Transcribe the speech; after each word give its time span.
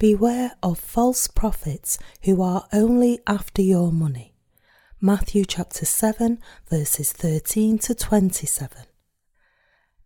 Beware 0.00 0.52
of 0.62 0.78
false 0.78 1.26
prophets 1.26 1.98
who 2.22 2.40
are 2.40 2.66
only 2.72 3.20
after 3.26 3.60
your 3.60 3.92
money. 3.92 4.32
Matthew 4.98 5.44
chapter 5.44 5.84
7, 5.84 6.38
verses 6.70 7.12
13 7.12 7.78
to 7.80 7.94
27. 7.94 8.84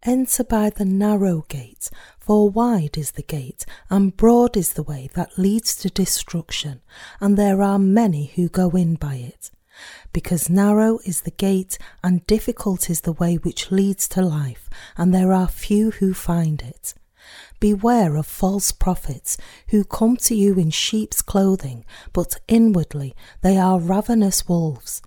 Enter 0.03 0.43
by 0.43 0.71
the 0.71 0.85
narrow 0.85 1.45
gate, 1.49 1.91
for 2.19 2.51
wide 2.51 2.99
is 2.99 3.13
the 3.13 3.23
gate, 3.23 3.65
and 3.89 4.17
broad 4.17 4.57
is 4.57 4.73
the 4.73 4.83
way 4.83 5.11
that 5.15 5.39
leads 5.39 5.77
to 5.77 5.89
destruction, 5.91 6.83
and 7.21 7.37
there 7.37 7.63
are 7.63 7.79
many 7.79 8.33
who 8.35 8.49
go 8.49 8.71
in 8.71 8.97
by 8.97 9.15
it. 9.15 9.53
Because 10.13 10.51
narrow 10.51 10.99
is 11.05 11.21
the 11.21 11.31
gate, 11.31 11.79
and 12.03 12.27
difficult 12.27 12.91
is 12.91 13.03
the 13.03 13.13
way 13.13 13.37
which 13.37 13.71
leads 13.71 14.09
to 14.09 14.23
life, 14.23 14.69
and 14.97 15.15
there 15.15 15.33
are 15.33 15.47
few 15.47 15.93
who 15.93 16.13
find 16.13 16.63
it. 16.63 16.95
Beware 17.65 18.17
of 18.17 18.27
false 18.27 18.73
prophets 18.73 19.39
who 19.69 19.85
come 19.85 20.19
to 20.19 20.35
you 20.35 20.53
in 20.59 20.69
sheep's 20.69 21.23
clothing, 21.23 21.87
but 22.13 22.37
inwardly 22.47 23.17
they 23.41 23.57
are 23.57 23.81
ravenous 23.81 24.47
wolves. 24.47 25.01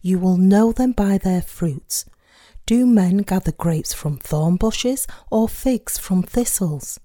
You 0.00 0.20
will 0.20 0.36
know 0.36 0.70
them 0.70 0.92
by 0.92 1.18
their 1.18 1.42
fruits. 1.42 2.04
Do 2.66 2.86
men 2.86 3.16
gather 3.22 3.50
grapes 3.50 3.92
from 3.92 4.18
thorn 4.18 4.54
bushes 4.54 5.08
or 5.28 5.48
figs 5.48 5.98
from 5.98 6.22
thistles? 6.22 7.00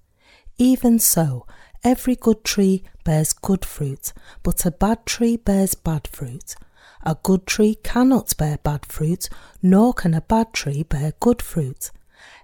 Even 0.60 1.00
so, 1.00 1.48
every 1.84 2.16
good 2.16 2.44
tree 2.44 2.84
bears 3.04 3.34
good 3.34 3.66
fruit, 3.66 4.14
but 4.44 4.64
a 4.64 4.70
bad 4.70 5.08
tree 5.08 5.38
bears 5.38 5.74
bad 5.74 6.08
fruit. 6.08 6.54
A 7.04 7.18
good 7.24 7.48
tree 7.48 7.80
cannot 7.84 8.38
bear 8.38 8.60
bad 8.60 8.86
fruit, 8.86 9.28
nor 9.64 9.92
can 9.92 10.14
a 10.14 10.22
bad 10.22 10.54
tree 10.54 10.84
bear 10.84 11.14
good 11.20 11.42
fruit. 11.42 11.90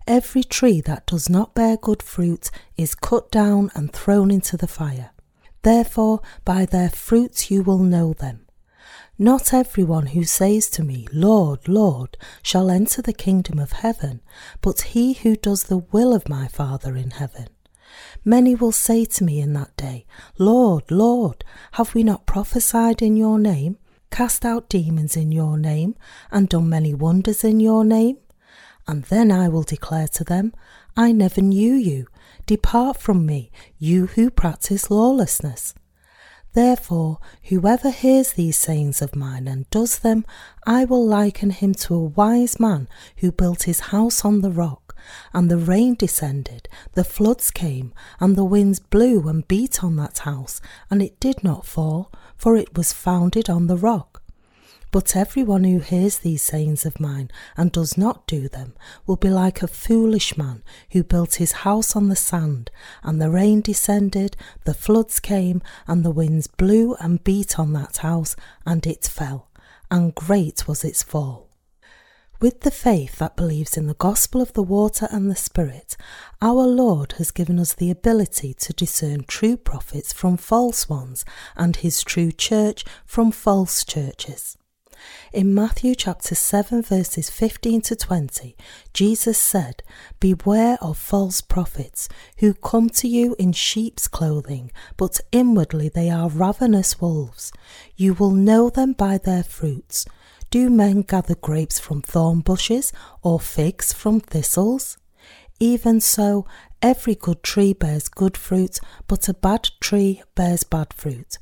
Every 0.08 0.44
tree 0.44 0.82
that 0.82 1.08
does 1.08 1.30
not 1.30 1.56
bear 1.56 1.78
good 1.78 2.04
fruit 2.04 2.52
is 2.78 2.96
cut 2.96 3.32
down 3.32 3.72
and 3.74 3.92
thrown 3.92 4.32
into 4.32 4.58
the 4.58 4.68
fire. 4.68 5.12
Therefore, 5.64 6.22
by 6.44 6.66
their 6.66 6.90
fruits 6.90 7.50
you 7.50 7.64
will 7.64 7.80
know 7.80 8.14
them. 8.14 8.46
Not 9.18 9.54
everyone 9.54 10.08
who 10.08 10.26
says 10.26 10.70
to 10.72 10.84
me, 10.84 11.08
Lord, 11.14 11.68
Lord, 11.68 12.18
shall 12.44 12.70
enter 12.70 13.02
the 13.02 13.14
kingdom 13.14 13.60
of 13.60 13.72
heaven, 13.72 14.22
but 14.62 14.82
he 14.82 15.14
who 15.14 15.36
does 15.36 15.64
the 15.64 15.78
will 15.78 16.14
of 16.14 16.28
my 16.28 16.48
Father 16.48 16.96
in 16.98 17.12
heaven. 17.12 17.48
Many 18.26 18.56
will 18.56 18.74
say 18.74 19.06
to 19.06 19.24
me 19.24 19.40
in 19.40 19.54
that 19.54 19.76
day, 19.78 20.06
Lord, 20.38 20.92
Lord, 20.92 21.46
have 21.74 21.96
we 21.96 22.04
not 22.04 22.26
prophesied 22.26 23.02
in 23.02 23.16
your 23.16 23.40
name, 23.40 23.78
cast 24.12 24.44
out 24.44 24.68
demons 24.68 25.16
in 25.16 25.32
your 25.32 25.58
name, 25.58 25.96
and 26.30 26.50
done 26.50 26.68
many 26.68 26.94
wonders 26.94 27.44
in 27.44 27.60
your 27.60 27.86
name? 27.86 28.18
And 28.88 29.04
then 29.06 29.32
I 29.32 29.48
will 29.50 29.64
declare 29.64 30.08
to 30.10 30.24
them, 30.24 30.54
I 30.96 31.12
never 31.12 31.42
knew 31.42 31.74
you. 31.74 32.08
Depart 32.46 32.98
from 32.98 33.26
me, 33.26 33.52
you 33.80 34.08
who 34.08 34.30
practice 34.30 34.92
lawlessness. 34.92 35.74
Therefore, 36.54 37.20
whoever 37.44 37.90
hears 37.90 38.34
these 38.34 38.58
sayings 38.58 39.02
of 39.02 39.16
mine 39.16 39.46
and 39.48 39.70
does 39.70 40.00
them, 40.00 40.26
I 40.66 40.86
will 40.86 41.06
liken 41.06 41.50
him 41.50 41.74
to 41.74 41.96
a 41.96 42.00
wise 42.00 42.62
man 42.62 42.88
who 43.18 43.34
built 43.34 43.64
his 43.64 43.92
house 43.92 44.24
on 44.24 44.40
the 44.40 44.52
rock. 44.52 44.96
And 45.34 45.52
the 45.52 45.58
rain 45.58 45.96
descended, 45.96 46.70
the 46.94 47.04
floods 47.04 47.52
came, 47.52 47.94
and 48.20 48.36
the 48.36 48.46
winds 48.46 48.80
blew 48.80 49.28
and 49.28 49.48
beat 49.48 49.84
on 49.84 49.98
that 49.98 50.20
house, 50.20 50.62
and 50.90 51.02
it 51.02 51.20
did 51.20 51.44
not 51.44 51.66
fall, 51.66 52.12
for 52.38 52.56
it 52.56 52.78
was 52.78 52.94
founded 52.94 53.50
on 53.50 53.68
the 53.68 53.78
rock. 53.78 54.15
But 54.96 55.14
everyone 55.14 55.66
who 55.66 55.80
hears 55.80 56.20
these 56.20 56.42
sayings 56.42 56.86
of 56.86 57.02
mine 57.02 57.30
and 57.58 57.70
does 57.70 57.98
not 57.98 58.26
do 58.28 58.48
them 58.48 58.76
will 59.06 59.18
be 59.18 59.30
like 59.30 59.62
a 59.62 59.68
foolish 59.68 60.38
man 60.38 60.64
who 60.92 61.04
built 61.04 61.36
his 61.36 61.52
house 61.52 61.98
on 61.98 62.08
the 62.08 62.16
sand, 62.16 62.72
and 63.04 63.22
the 63.22 63.30
rain 63.30 63.60
descended, 63.60 64.38
the 64.64 64.74
floods 64.74 65.20
came, 65.20 65.62
and 65.86 66.06
the 66.06 66.12
winds 66.12 66.48
blew 66.48 66.96
and 67.02 67.26
beat 67.26 67.60
on 67.60 67.74
that 67.74 67.98
house, 67.98 68.38
and 68.66 68.88
it 68.88 69.04
fell, 69.04 69.50
and 69.92 70.16
great 70.16 70.66
was 70.66 70.86
its 70.86 71.04
fall. 71.04 71.50
With 72.40 72.62
the 72.62 72.72
faith 72.72 73.18
that 73.18 73.36
believes 73.36 73.76
in 73.76 73.88
the 73.88 73.96
gospel 73.96 74.42
of 74.42 74.54
the 74.54 74.64
water 74.64 75.10
and 75.12 75.30
the 75.30 75.36
Spirit, 75.36 75.98
our 76.42 76.66
Lord 76.66 77.16
has 77.18 77.32
given 77.32 77.60
us 77.60 77.74
the 77.74 77.92
ability 77.92 78.54
to 78.54 78.72
discern 78.72 79.26
true 79.26 79.58
prophets 79.58 80.14
from 80.14 80.38
false 80.38 80.88
ones 80.88 81.26
and 81.58 81.76
his 81.76 82.02
true 82.02 82.32
church 82.32 82.86
from 83.06 83.34
false 83.34 83.84
churches. 83.84 84.58
In 85.34 85.54
Matthew 85.54 85.96
chapter 85.96 86.36
7, 86.36 86.82
verses 86.82 87.30
15 87.30 87.82
to 87.82 87.96
20, 87.96 88.56
Jesus 88.94 89.38
said, 89.38 89.84
Beware 90.20 90.78
of 90.82 90.98
false 90.98 91.42
prophets 91.42 92.08
who 92.38 92.54
come 92.54 92.90
to 92.90 93.08
you 93.08 93.36
in 93.38 93.52
sheep's 93.52 94.08
clothing, 94.08 94.72
but 94.98 95.20
inwardly 95.32 95.90
they 95.90 96.10
are 96.10 96.30
ravenous 96.30 97.02
wolves. 97.02 97.52
You 97.96 98.14
will 98.14 98.32
know 98.32 98.70
them 98.70 98.94
by 98.94 99.18
their 99.18 99.44
fruits. 99.44 100.06
Do 100.50 100.70
men 100.70 101.02
gather 101.02 101.36
grapes 101.36 101.80
from 101.80 102.02
thorn 102.02 102.40
bushes 102.40 102.94
or 103.22 103.40
figs 103.40 103.92
from 103.92 104.20
thistles? 104.20 104.98
Even 105.60 106.02
so, 106.02 106.46
every 106.82 107.16
good 107.16 107.42
tree 107.44 107.74
bears 107.74 108.10
good 108.10 108.38
fruit, 108.38 108.80
but 109.08 109.28
a 109.28 109.34
bad 109.34 109.70
tree 109.80 110.22
bears 110.36 110.64
bad 110.64 110.94
fruit. 110.94 111.38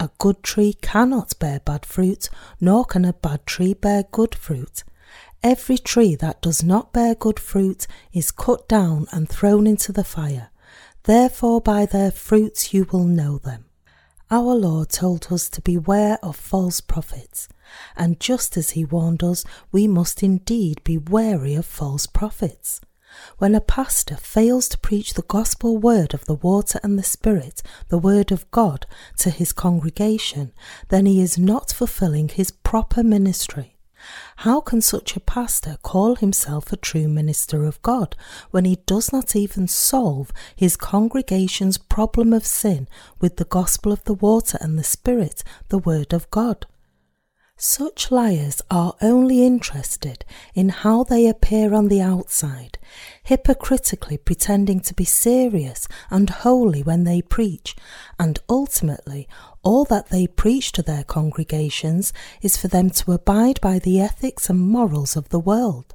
A 0.00 0.10
good 0.18 0.42
tree 0.42 0.74
cannot 0.82 1.38
bear 1.38 1.60
bad 1.60 1.86
fruit, 1.86 2.28
nor 2.60 2.84
can 2.84 3.04
a 3.04 3.12
bad 3.12 3.46
tree 3.46 3.74
bear 3.74 4.04
good 4.10 4.34
fruit. 4.34 4.84
Every 5.42 5.78
tree 5.78 6.14
that 6.16 6.42
does 6.42 6.62
not 6.62 6.92
bear 6.92 7.14
good 7.14 7.38
fruit 7.38 7.86
is 8.12 8.30
cut 8.30 8.68
down 8.68 9.06
and 9.12 9.28
thrown 9.28 9.66
into 9.66 9.92
the 9.92 10.04
fire. 10.04 10.50
Therefore, 11.04 11.60
by 11.60 11.86
their 11.86 12.10
fruits 12.10 12.72
you 12.72 12.86
will 12.90 13.04
know 13.04 13.38
them. 13.38 13.66
Our 14.30 14.54
Lord 14.54 14.88
told 14.88 15.30
us 15.30 15.48
to 15.50 15.60
beware 15.60 16.18
of 16.22 16.34
false 16.34 16.80
prophets, 16.80 17.46
and 17.94 18.18
just 18.18 18.56
as 18.56 18.70
He 18.70 18.84
warned 18.84 19.22
us, 19.22 19.44
we 19.70 19.86
must 19.86 20.22
indeed 20.22 20.82
be 20.82 20.96
wary 20.96 21.54
of 21.54 21.66
false 21.66 22.06
prophets. 22.06 22.80
When 23.38 23.54
a 23.54 23.60
pastor 23.60 24.16
fails 24.16 24.68
to 24.68 24.78
preach 24.78 25.14
the 25.14 25.22
gospel 25.22 25.78
word 25.78 26.14
of 26.14 26.24
the 26.24 26.34
water 26.34 26.80
and 26.82 26.98
the 26.98 27.02
Spirit, 27.02 27.62
the 27.88 27.98
word 27.98 28.32
of 28.32 28.50
God, 28.50 28.86
to 29.18 29.30
his 29.30 29.52
congregation, 29.52 30.52
then 30.88 31.06
he 31.06 31.20
is 31.20 31.38
not 31.38 31.72
fulfilling 31.72 32.28
his 32.28 32.50
proper 32.50 33.02
ministry. 33.02 33.74
How 34.38 34.60
can 34.60 34.80
such 34.80 35.16
a 35.16 35.20
pastor 35.20 35.78
call 35.82 36.16
himself 36.16 36.72
a 36.72 36.76
true 36.76 37.08
minister 37.08 37.64
of 37.64 37.80
God 37.82 38.16
when 38.50 38.64
he 38.64 38.76
does 38.86 39.12
not 39.12 39.34
even 39.34 39.66
solve 39.66 40.30
his 40.54 40.76
congregation's 40.76 41.78
problem 41.78 42.32
of 42.32 42.44
sin 42.46 42.86
with 43.20 43.36
the 43.36 43.44
gospel 43.44 43.92
of 43.92 44.04
the 44.04 44.14
water 44.14 44.58
and 44.60 44.78
the 44.78 44.84
Spirit, 44.84 45.42
the 45.68 45.78
Word 45.78 46.12
of 46.12 46.30
God? 46.30 46.66
Such 47.56 48.10
liars 48.10 48.62
are 48.68 48.96
only 49.00 49.46
interested 49.46 50.24
in 50.54 50.70
how 50.70 51.04
they 51.04 51.28
appear 51.28 51.72
on 51.72 51.86
the 51.86 52.00
outside, 52.00 52.78
hypocritically 53.22 54.18
pretending 54.18 54.80
to 54.80 54.92
be 54.92 55.04
serious 55.04 55.86
and 56.10 56.28
holy 56.28 56.82
when 56.82 57.04
they 57.04 57.22
preach, 57.22 57.76
and 58.18 58.40
ultimately 58.48 59.28
all 59.62 59.84
that 59.84 60.08
they 60.08 60.26
preach 60.26 60.72
to 60.72 60.82
their 60.82 61.04
congregations 61.04 62.12
is 62.42 62.56
for 62.56 62.66
them 62.66 62.90
to 62.90 63.12
abide 63.12 63.60
by 63.60 63.78
the 63.78 64.00
ethics 64.00 64.50
and 64.50 64.58
morals 64.60 65.16
of 65.16 65.28
the 65.28 65.38
world. 65.38 65.94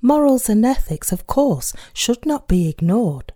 Morals 0.00 0.48
and 0.48 0.64
ethics, 0.64 1.12
of 1.12 1.26
course, 1.26 1.74
should 1.92 2.24
not 2.24 2.48
be 2.48 2.66
ignored. 2.66 3.32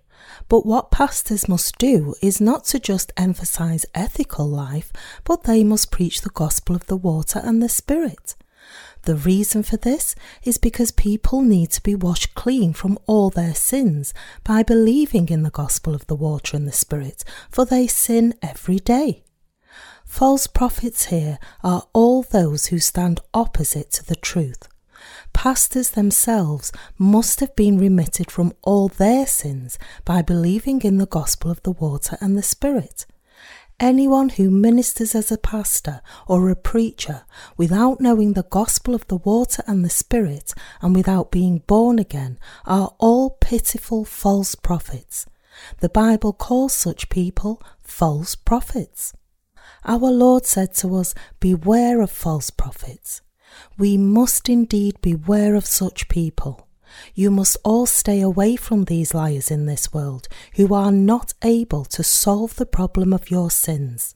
But 0.49 0.67
what 0.67 0.91
pastors 0.91 1.49
must 1.49 1.79
do 1.79 2.15
is 2.21 2.41
not 2.41 2.65
to 2.67 2.79
just 2.79 3.13
emphasize 3.17 3.87
ethical 3.95 4.49
life, 4.49 4.93
but 5.25 5.45
they 5.45 5.65
must 5.65 5.91
preach 5.91 6.21
the 6.21 6.31
gospel 6.31 6.77
of 6.77 6.87
the 6.87 6.97
water 6.97 7.41
and 7.43 7.63
the 7.63 7.69
spirit. 7.69 8.35
The 9.03 9.17
reason 9.17 9.63
for 9.65 9.77
this 9.77 10.15
is 10.45 10.59
because 10.59 10.93
people 10.93 11.43
need 11.43 11.71
to 11.73 11.83
be 11.83 11.95
washed 11.95 12.35
clean 12.35 12.73
from 12.73 12.99
all 13.07 13.31
their 13.31 13.55
sins 13.55 14.15
by 14.45 14.63
believing 14.63 15.29
in 15.29 15.43
the 15.43 15.51
gospel 15.51 15.95
of 15.95 16.07
the 16.07 16.15
water 16.15 16.57
and 16.57 16.69
the 16.69 16.73
spirit, 16.73 17.25
for 17.51 17.65
they 17.65 17.87
sin 17.87 18.35
every 18.41 18.79
day. 18.79 19.25
False 20.05 20.47
prophets 20.47 21.07
here 21.07 21.39
are 21.65 21.89
all 21.93 22.23
those 22.23 22.67
who 22.67 22.79
stand 22.79 23.21
opposite 23.35 23.91
to 23.93 24.05
the 24.05 24.15
truth 24.17 24.69
pastors 25.33 25.91
themselves 25.91 26.73
must 26.99 27.41
have 27.41 27.55
been 27.57 27.79
remitted 27.79 28.31
from 28.31 28.53
all 28.63 28.89
their 28.89 29.27
sins 29.27 29.79
by 30.05 30.23
believing 30.23 30.81
in 30.83 30.99
the 30.99 31.07
gospel 31.07 31.51
of 31.51 31.63
the 31.63 31.73
water 31.73 32.17
and 32.21 32.37
the 32.37 32.43
Spirit. 32.43 33.07
Anyone 33.81 34.29
who 34.29 34.51
ministers 34.51 35.15
as 35.15 35.33
a 35.33 35.39
pastor 35.39 36.03
or 36.29 36.49
a 36.49 36.55
preacher 36.57 37.25
without 37.57 38.01
knowing 38.01 38.35
the 38.35 38.45
gospel 38.45 38.95
of 38.95 39.07
the 39.09 39.17
water 39.17 39.65
and 39.67 39.85
the 39.85 39.91
Spirit 39.91 40.55
and 40.81 40.95
without 40.95 41.33
being 41.33 41.59
born 41.67 41.99
again 41.99 42.39
are 42.65 42.95
all 42.99 43.31
pitiful 43.41 44.05
false 44.05 44.55
prophets. 44.55 45.27
The 45.81 45.89
Bible 45.89 46.33
calls 46.33 46.73
such 46.75 47.09
people 47.09 47.61
false 47.83 48.35
prophets. 48.35 49.13
Our 49.85 50.11
Lord 50.13 50.47
said 50.47 50.75
to 50.77 50.95
us, 50.97 51.15
Beware 51.41 52.01
of 52.01 52.11
false 52.11 52.51
prophets 52.51 53.21
we 53.79 53.97
must 53.97 54.49
indeed 54.49 55.01
beware 55.01 55.55
of 55.55 55.67
such 55.67 56.09
people. 56.09 56.69
You 57.15 57.31
must 57.31 57.57
all 57.65 57.87
stay 57.87 58.21
away 58.21 58.57
from 58.57 58.85
these 58.85 59.15
liars 59.15 59.51
in 59.51 59.67
this 59.67 59.93
world 59.93 60.29
who 60.57 60.75
are 60.75 60.93
not 60.93 61.35
able 61.43 61.85
to 61.87 62.03
solve 62.03 62.57
the 62.57 62.67
problem 62.67 63.13
of 63.13 63.31
your 63.31 63.51
sins. 63.51 64.15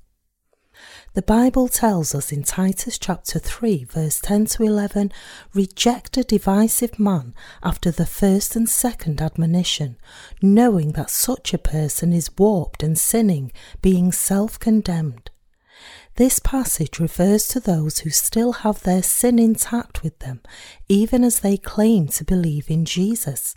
The 1.14 1.22
Bible 1.22 1.68
tells 1.68 2.14
us 2.14 2.30
in 2.30 2.42
Titus 2.42 2.98
chapter 2.98 3.38
3, 3.38 3.84
verse 3.84 4.20
10 4.20 4.44
to 4.46 4.64
11 4.64 5.10
reject 5.54 6.18
a 6.18 6.24
divisive 6.24 6.98
man 6.98 7.34
after 7.62 7.90
the 7.90 8.04
first 8.04 8.54
and 8.54 8.68
second 8.68 9.22
admonition, 9.22 9.96
knowing 10.42 10.92
that 10.92 11.08
such 11.08 11.54
a 11.54 11.58
person 11.58 12.12
is 12.12 12.36
warped 12.36 12.82
and 12.82 12.98
sinning, 12.98 13.50
being 13.80 14.12
self 14.12 14.58
condemned. 14.58 15.30
This 16.16 16.38
passage 16.38 16.98
refers 16.98 17.46
to 17.48 17.60
those 17.60 17.98
who 17.98 18.10
still 18.10 18.52
have 18.52 18.82
their 18.82 19.02
sin 19.02 19.38
intact 19.38 20.02
with 20.02 20.18
them, 20.20 20.40
even 20.88 21.22
as 21.22 21.40
they 21.40 21.58
claim 21.58 22.08
to 22.08 22.24
believe 22.24 22.70
in 22.70 22.86
Jesus. 22.86 23.54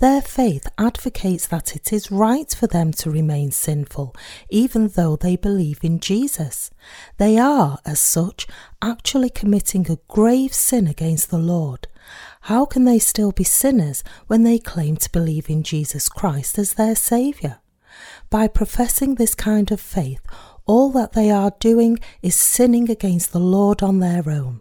Their 0.00 0.20
faith 0.20 0.66
advocates 0.76 1.46
that 1.46 1.76
it 1.76 1.92
is 1.92 2.10
right 2.10 2.52
for 2.52 2.66
them 2.66 2.90
to 2.94 3.10
remain 3.12 3.52
sinful, 3.52 4.16
even 4.50 4.88
though 4.88 5.14
they 5.14 5.36
believe 5.36 5.78
in 5.84 6.00
Jesus. 6.00 6.72
They 7.18 7.38
are, 7.38 7.78
as 7.86 8.00
such, 8.00 8.48
actually 8.82 9.30
committing 9.30 9.88
a 9.88 9.98
grave 10.08 10.52
sin 10.52 10.88
against 10.88 11.30
the 11.30 11.38
Lord. 11.38 11.86
How 12.42 12.64
can 12.64 12.84
they 12.84 12.98
still 12.98 13.30
be 13.30 13.44
sinners 13.44 14.02
when 14.26 14.42
they 14.42 14.58
claim 14.58 14.96
to 14.96 15.12
believe 15.12 15.48
in 15.48 15.62
Jesus 15.62 16.08
Christ 16.08 16.58
as 16.58 16.74
their 16.74 16.96
Saviour? 16.96 17.60
By 18.28 18.48
professing 18.48 19.14
this 19.14 19.36
kind 19.36 19.70
of 19.70 19.80
faith, 19.80 20.20
all 20.66 20.90
that 20.92 21.12
they 21.12 21.30
are 21.30 21.52
doing 21.58 21.98
is 22.22 22.34
sinning 22.34 22.90
against 22.90 23.32
the 23.32 23.40
Lord 23.40 23.82
on 23.82 24.00
their 24.00 24.28
own. 24.28 24.60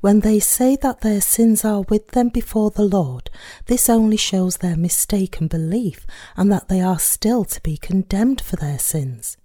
When 0.00 0.20
they 0.20 0.40
say 0.40 0.76
that 0.76 1.00
their 1.00 1.20
sins 1.20 1.64
are 1.64 1.82
with 1.82 2.08
them 2.08 2.28
before 2.28 2.70
the 2.70 2.84
Lord, 2.84 3.30
this 3.66 3.88
only 3.88 4.16
shows 4.16 4.56
their 4.56 4.76
mistaken 4.76 5.46
belief 5.46 6.06
and 6.36 6.50
that 6.50 6.68
they 6.68 6.80
are 6.80 6.98
still 6.98 7.44
to 7.44 7.60
be 7.62 7.76
condemned 7.76 8.40
for 8.40 8.56
their 8.56 8.78
sins. 8.78 9.36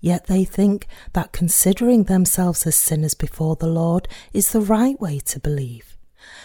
Yet 0.00 0.26
they 0.26 0.44
think 0.44 0.86
that 1.14 1.32
considering 1.32 2.04
themselves 2.04 2.66
as 2.66 2.76
sinners 2.76 3.14
before 3.14 3.56
the 3.56 3.66
Lord 3.66 4.08
is 4.32 4.52
the 4.52 4.60
right 4.60 5.00
way 5.00 5.18
to 5.20 5.40
believe. 5.40 5.96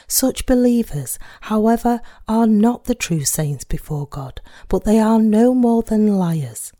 Such 0.07 0.45
believers, 0.45 1.19
however, 1.42 2.01
are 2.27 2.48
not 2.48 2.86
the 2.86 2.95
true 2.95 3.25
saints 3.25 3.63
before 3.63 4.07
God, 4.07 4.42
but 4.68 4.84
they 4.84 5.00
are 5.00 5.19
no 5.19 5.54
more 5.54 5.84
than 5.84 6.18
liars. 6.18 6.72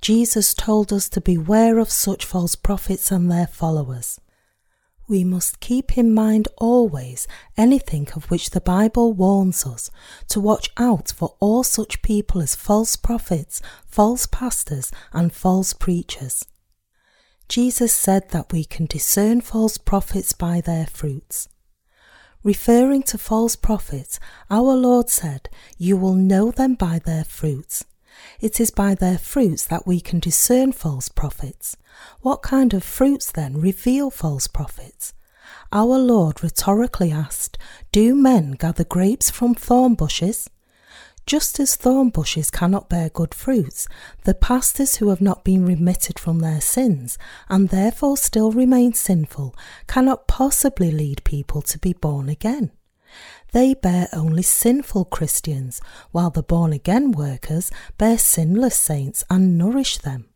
Jesus 0.00 0.54
told 0.54 0.92
us 0.92 1.08
to 1.10 1.20
beware 1.20 1.78
of 1.78 1.90
such 1.90 2.24
false 2.24 2.56
prophets 2.56 3.10
and 3.10 3.30
their 3.30 3.46
followers. 3.46 4.18
We 5.06 5.24
must 5.24 5.60
keep 5.60 5.98
in 5.98 6.14
mind 6.14 6.46
always 6.56 7.26
anything 7.56 8.08
of 8.14 8.30
which 8.30 8.50
the 8.50 8.60
Bible 8.60 9.12
warns 9.12 9.66
us 9.66 9.90
to 10.28 10.40
watch 10.40 10.70
out 10.76 11.10
for 11.10 11.34
all 11.40 11.64
such 11.64 12.00
people 12.00 12.40
as 12.40 12.54
false 12.54 12.94
prophets, 12.96 13.60
false 13.84 14.26
pastors, 14.26 14.92
and 15.12 15.32
false 15.32 15.72
preachers. 15.72 16.44
Jesus 17.48 17.92
said 17.92 18.30
that 18.30 18.52
we 18.52 18.64
can 18.64 18.86
discern 18.86 19.40
false 19.40 19.76
prophets 19.76 20.32
by 20.32 20.60
their 20.60 20.86
fruits. 20.86 21.48
Referring 22.44 23.02
to 23.02 23.18
false 23.18 23.56
prophets, 23.56 24.20
our 24.48 24.74
Lord 24.74 25.10
said, 25.10 25.50
You 25.76 25.96
will 25.96 26.14
know 26.14 26.52
them 26.52 26.74
by 26.74 27.00
their 27.04 27.24
fruits. 27.24 27.84
It 28.40 28.58
is 28.58 28.70
by 28.70 28.94
their 28.94 29.18
fruits 29.18 29.64
that 29.66 29.86
we 29.86 30.00
can 30.00 30.18
discern 30.18 30.72
false 30.72 31.08
prophets. 31.08 31.76
What 32.20 32.40
kind 32.40 32.72
of 32.72 32.82
fruits 32.82 33.30
then 33.30 33.60
reveal 33.60 34.10
false 34.10 34.46
prophets? 34.46 35.12
Our 35.72 35.98
Lord 35.98 36.42
rhetorically 36.42 37.12
asked, 37.12 37.58
Do 37.92 38.14
men 38.14 38.52
gather 38.52 38.84
grapes 38.84 39.30
from 39.30 39.54
thorn 39.54 39.94
bushes? 39.94 40.48
Just 41.26 41.60
as 41.60 41.76
thorn 41.76 42.08
bushes 42.08 42.50
cannot 42.50 42.88
bear 42.88 43.10
good 43.10 43.34
fruits, 43.34 43.86
the 44.24 44.34
pastors 44.34 44.96
who 44.96 45.10
have 45.10 45.20
not 45.20 45.44
been 45.44 45.66
remitted 45.66 46.18
from 46.18 46.38
their 46.38 46.60
sins 46.62 47.18
and 47.48 47.68
therefore 47.68 48.16
still 48.16 48.52
remain 48.52 48.94
sinful 48.94 49.54
cannot 49.86 50.26
possibly 50.26 50.90
lead 50.90 51.22
people 51.24 51.60
to 51.62 51.78
be 51.78 51.92
born 51.92 52.28
again. 52.28 52.72
They 53.52 53.74
bear 53.74 54.08
only 54.12 54.42
sinful 54.42 55.06
Christians, 55.06 55.80
while 56.12 56.30
the 56.30 56.42
born 56.42 56.72
again 56.72 57.12
workers 57.12 57.70
bear 57.98 58.16
sinless 58.18 58.76
saints 58.76 59.24
and 59.28 59.58
nourish 59.58 59.98
them. 59.98 60.26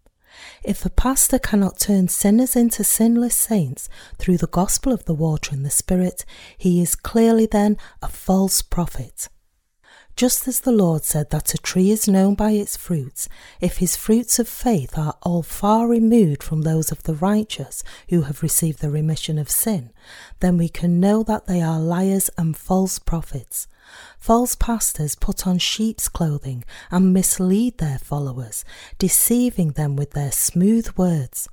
If 0.64 0.84
a 0.84 0.90
pastor 0.90 1.38
cannot 1.38 1.78
turn 1.78 2.08
sinners 2.08 2.56
into 2.56 2.82
sinless 2.82 3.36
saints 3.36 3.88
through 4.18 4.38
the 4.38 4.48
gospel 4.48 4.92
of 4.92 5.04
the 5.04 5.14
water 5.14 5.54
and 5.54 5.64
the 5.64 5.70
Spirit, 5.70 6.24
he 6.58 6.82
is 6.82 6.96
clearly 6.96 7.46
then 7.46 7.76
a 8.02 8.08
false 8.08 8.62
prophet. 8.62 9.28
Just 10.16 10.46
as 10.46 10.60
the 10.60 10.70
Lord 10.70 11.02
said 11.02 11.30
that 11.30 11.54
a 11.54 11.58
tree 11.58 11.90
is 11.90 12.06
known 12.06 12.36
by 12.36 12.52
its 12.52 12.76
fruits, 12.76 13.28
if 13.60 13.78
his 13.78 13.96
fruits 13.96 14.38
of 14.38 14.48
faith 14.48 14.96
are 14.96 15.16
all 15.22 15.42
far 15.42 15.88
removed 15.88 16.40
from 16.40 16.62
those 16.62 16.92
of 16.92 17.02
the 17.02 17.14
righteous 17.14 17.82
who 18.10 18.22
have 18.22 18.40
received 18.40 18.80
the 18.80 18.90
remission 18.90 19.38
of 19.38 19.50
sin, 19.50 19.90
then 20.38 20.56
we 20.56 20.68
can 20.68 21.00
know 21.00 21.24
that 21.24 21.46
they 21.48 21.60
are 21.60 21.80
liars 21.80 22.30
and 22.38 22.56
false 22.56 23.00
prophets. 23.00 23.66
False 24.16 24.54
pastors 24.54 25.16
put 25.16 25.48
on 25.48 25.58
sheep's 25.58 26.08
clothing 26.08 26.64
and 26.92 27.12
mislead 27.12 27.78
their 27.78 27.98
followers, 27.98 28.64
deceiving 28.98 29.72
them 29.72 29.96
with 29.96 30.12
their 30.12 30.30
smooth 30.30 30.96
words. 30.96 31.48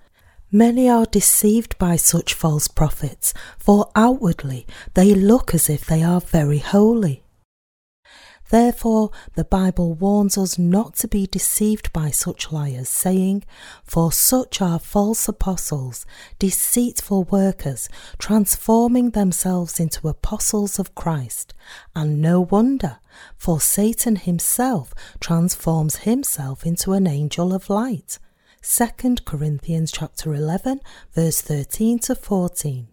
Many 0.52 0.88
are 0.88 1.08
deceived 1.08 1.80
by 1.80 1.96
such 1.96 2.36
false 2.36 2.68
prophets, 2.68 3.34
for 3.58 3.90
outwardly 3.96 4.68
they 4.94 5.16
look 5.16 5.56
as 5.56 5.68
if 5.68 5.84
they 5.88 6.04
are 6.04 6.22
very 6.22 6.60
holy. 6.60 7.24
Therefore, 8.52 9.12
the 9.36 9.46
Bible 9.46 9.94
warns 9.94 10.38
us 10.38 10.60
not 10.60 10.96
to 10.98 11.08
be 11.08 11.26
deceived 11.26 11.94
by 11.94 12.10
such 12.10 12.52
liars, 12.52 12.90
saying, 12.90 13.46
For 13.86 14.12
such 14.12 14.62
are 14.62 14.78
false 14.78 15.30
apostles, 15.30 16.06
deceitful 16.38 17.24
workers, 17.24 17.88
transforming 18.20 19.12
themselves 19.12 19.80
into 19.80 20.10
apostles 20.10 20.80
of 20.80 20.94
Christ. 20.96 21.54
And 21.96 22.22
no 22.22 22.42
wonder, 22.42 23.00
for 23.38 23.62
Satan 23.62 24.18
himself 24.18 24.94
transforms 25.22 25.98
himself 26.08 26.66
into 26.66 26.92
an 26.92 27.08
angel 27.08 27.54
of 27.54 27.70
light. 27.70 28.20
2 28.62 29.16
Corinthians 29.26 29.94
chapter 29.94 30.34
11 30.34 30.82
verse 31.14 31.40
13 31.40 32.00
to 32.00 32.16
14. 32.16 32.88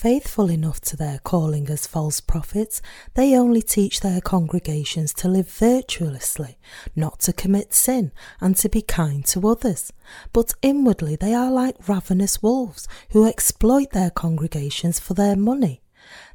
Faithful 0.00 0.48
enough 0.48 0.80
to 0.80 0.96
their 0.96 1.18
calling 1.18 1.68
as 1.68 1.86
false 1.86 2.22
prophets, 2.22 2.80
they 3.12 3.36
only 3.36 3.60
teach 3.60 4.00
their 4.00 4.22
congregations 4.22 5.12
to 5.12 5.28
live 5.28 5.46
virtuously, 5.46 6.56
not 6.96 7.20
to 7.20 7.34
commit 7.34 7.74
sin, 7.74 8.10
and 8.40 8.56
to 8.56 8.70
be 8.70 8.80
kind 8.80 9.26
to 9.26 9.46
others. 9.46 9.92
But 10.32 10.54
inwardly 10.62 11.16
they 11.16 11.34
are 11.34 11.52
like 11.52 11.86
ravenous 11.86 12.42
wolves 12.42 12.88
who 13.10 13.26
exploit 13.26 13.90
their 13.90 14.08
congregations 14.08 14.98
for 14.98 15.12
their 15.12 15.36
money. 15.36 15.82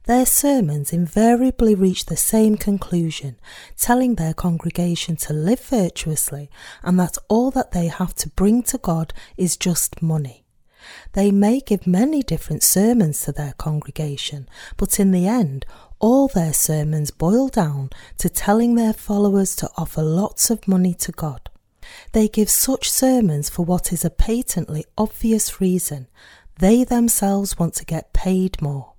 Their 0.04 0.28
sermons 0.28 0.94
invariably 0.94 1.74
reach 1.74 2.06
the 2.06 2.18
same 2.18 2.58
conclusion, 2.58 3.36
telling 3.80 4.14
their 4.14 4.36
congregation 4.36 5.16
to 5.16 5.34
live 5.34 5.62
virtuously 5.62 6.52
and 6.84 7.00
that 7.00 7.18
all 7.30 7.50
that 7.50 7.72
they 7.72 7.88
have 7.88 8.14
to 8.18 8.30
bring 8.30 8.62
to 8.62 8.78
God 8.78 9.12
is 9.38 9.58
just 9.58 10.04
money. 10.04 10.45
They 11.14 11.32
may 11.32 11.60
give 11.60 11.88
many 11.88 12.22
different 12.22 12.64
sermons 12.64 13.22
to 13.22 13.32
their 13.32 13.54
congregation, 13.54 14.48
but 14.78 15.00
in 15.00 15.12
the 15.12 15.28
end, 15.28 15.66
all 16.00 16.28
their 16.28 16.54
sermons 16.54 17.12
boil 17.12 17.48
down 17.48 17.90
to 18.18 18.30
telling 18.30 18.76
their 18.76 18.94
followers 18.94 19.56
to 19.58 19.70
offer 19.78 20.02
lots 20.02 20.50
of 20.50 20.68
money 20.68 20.94
to 20.96 21.12
God. 21.12 21.50
They 22.12 22.28
give 22.28 22.50
such 22.50 22.90
sermons 22.90 23.50
for 23.50 23.64
what 23.64 23.94
is 23.94 24.04
a 24.04 24.10
patently 24.10 24.86
obvious 24.98 25.62
reason. 25.62 26.08
They 26.60 26.84
themselves 26.84 27.58
want 27.60 27.74
to 27.76 27.86
get 27.86 28.14
paid 28.14 28.62
more. 28.62 28.94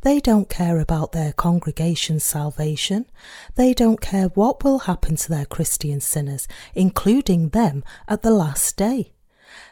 They 0.00 0.18
don't 0.20 0.48
care 0.48 0.78
about 0.80 1.12
their 1.12 1.32
congregation's 1.32 2.24
salvation. 2.24 3.06
They 3.54 3.72
don't 3.72 4.00
care 4.00 4.26
what 4.28 4.64
will 4.64 4.80
happen 4.80 5.16
to 5.16 5.28
their 5.28 5.46
Christian 5.46 6.00
sinners, 6.00 6.48
including 6.74 7.50
them 7.50 7.84
at 8.08 8.22
the 8.22 8.32
last 8.32 8.76
day. 8.76 9.12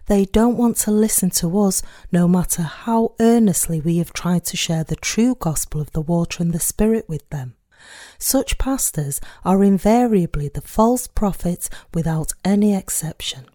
They 0.06 0.24
don't 0.24 0.56
want 0.56 0.76
to 0.78 0.90
listen 0.90 1.30
to 1.30 1.60
us 1.60 1.82
no 2.10 2.26
matter 2.26 2.62
how 2.62 3.14
earnestly 3.20 3.80
we 3.80 3.98
have 3.98 4.12
tried 4.12 4.44
to 4.46 4.56
share 4.56 4.84
the 4.84 4.96
true 4.96 5.34
gospel 5.34 5.80
of 5.80 5.92
the 5.92 6.00
water 6.00 6.42
and 6.42 6.52
the 6.52 6.60
Spirit 6.60 7.08
with 7.08 7.28
them. 7.30 7.54
Such 8.18 8.58
pastors 8.58 9.20
are 9.44 9.64
invariably 9.64 10.48
the 10.48 10.60
false 10.60 11.06
prophets 11.06 11.70
without 11.94 12.32
any 12.44 12.74
exception. 12.74 13.46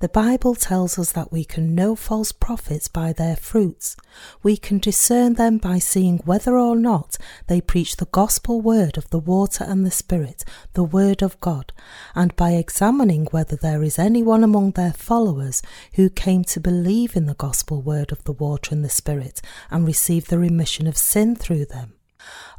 The 0.00 0.08
Bible 0.08 0.54
tells 0.54 0.98
us 0.98 1.12
that 1.12 1.30
we 1.30 1.44
can 1.44 1.74
know 1.74 1.94
false 1.94 2.32
prophets 2.32 2.88
by 2.88 3.12
their 3.12 3.36
fruits. 3.36 3.96
We 4.42 4.56
can 4.56 4.78
discern 4.78 5.34
them 5.34 5.58
by 5.58 5.78
seeing 5.78 6.18
whether 6.24 6.58
or 6.58 6.76
not 6.76 7.16
they 7.46 7.60
preach 7.60 7.96
the 7.96 8.06
gospel 8.06 8.60
word 8.60 8.98
of 8.98 9.08
the 9.10 9.18
water 9.18 9.64
and 9.64 9.86
the 9.86 9.90
Spirit, 9.90 10.44
the 10.74 10.84
word 10.84 11.22
of 11.22 11.40
God, 11.40 11.72
and 12.14 12.34
by 12.36 12.52
examining 12.52 13.26
whether 13.26 13.56
there 13.56 13.82
is 13.82 13.98
anyone 13.98 14.42
among 14.42 14.72
their 14.72 14.92
followers 14.92 15.62
who 15.94 16.10
came 16.10 16.44
to 16.44 16.60
believe 16.60 17.16
in 17.16 17.26
the 17.26 17.34
gospel 17.34 17.80
word 17.80 18.12
of 18.12 18.24
the 18.24 18.32
water 18.32 18.74
and 18.74 18.84
the 18.84 18.90
Spirit 18.90 19.40
and 19.70 19.86
receive 19.86 20.26
the 20.26 20.38
remission 20.38 20.86
of 20.86 20.96
sin 20.96 21.36
through 21.36 21.66
them. 21.66 21.94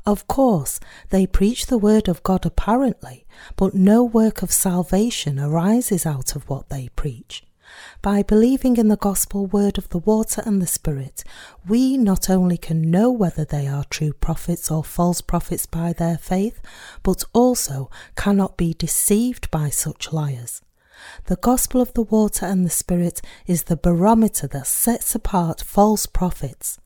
Of 0.05 0.27
course, 0.27 0.79
they 1.09 1.25
preach 1.25 1.67
the 1.67 1.77
word 1.77 2.07
of 2.09 2.23
God 2.23 2.45
apparently, 2.45 3.25
but 3.55 3.73
no 3.73 4.03
work 4.03 4.41
of 4.41 4.51
salvation 4.51 5.39
arises 5.39 6.05
out 6.05 6.35
of 6.35 6.49
what 6.49 6.69
they 6.69 6.89
preach. 6.95 7.43
By 8.01 8.21
believing 8.21 8.77
in 8.77 8.89
the 8.89 8.97
gospel 8.97 9.47
word 9.47 9.77
of 9.77 9.89
the 9.89 9.97
water 9.97 10.43
and 10.45 10.61
the 10.61 10.67
spirit, 10.67 11.23
we 11.67 11.97
not 11.97 12.29
only 12.29 12.57
can 12.57 12.91
know 12.91 13.09
whether 13.09 13.45
they 13.45 13.67
are 13.67 13.85
true 13.85 14.13
prophets 14.13 14.69
or 14.69 14.83
false 14.83 15.21
prophets 15.21 15.65
by 15.65 15.93
their 15.93 16.17
faith, 16.17 16.61
but 17.01 17.23
also 17.33 17.89
cannot 18.15 18.57
be 18.57 18.73
deceived 18.73 19.49
by 19.49 19.69
such 19.69 20.13
liars. 20.13 20.61
The 21.25 21.35
gospel 21.35 21.81
of 21.81 21.93
the 21.93 22.03
water 22.03 22.45
and 22.45 22.65
the 22.65 22.69
spirit 22.69 23.21
is 23.47 23.63
the 23.63 23.77
barometer 23.77 24.47
that 24.47 24.67
sets 24.67 25.15
apart 25.15 25.61
false 25.61 26.05
prophets. 26.05 26.79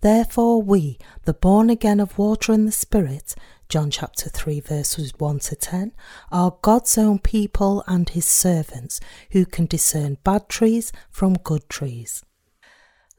Therefore, 0.00 0.62
we, 0.62 0.98
the 1.24 1.34
born 1.34 1.70
again 1.70 2.00
of 2.00 2.18
water 2.18 2.52
and 2.52 2.66
the 2.68 2.72
Spirit, 2.72 3.34
John 3.68 3.90
chapter 3.90 4.28
3, 4.28 4.60
verses 4.60 5.12
1 5.18 5.38
to 5.40 5.56
10, 5.56 5.92
are 6.30 6.56
God's 6.62 6.96
own 6.96 7.18
people 7.18 7.82
and 7.86 8.08
his 8.08 8.26
servants 8.26 9.00
who 9.32 9.44
can 9.44 9.66
discern 9.66 10.18
bad 10.22 10.48
trees 10.48 10.92
from 11.10 11.34
good 11.34 11.68
trees. 11.68 12.24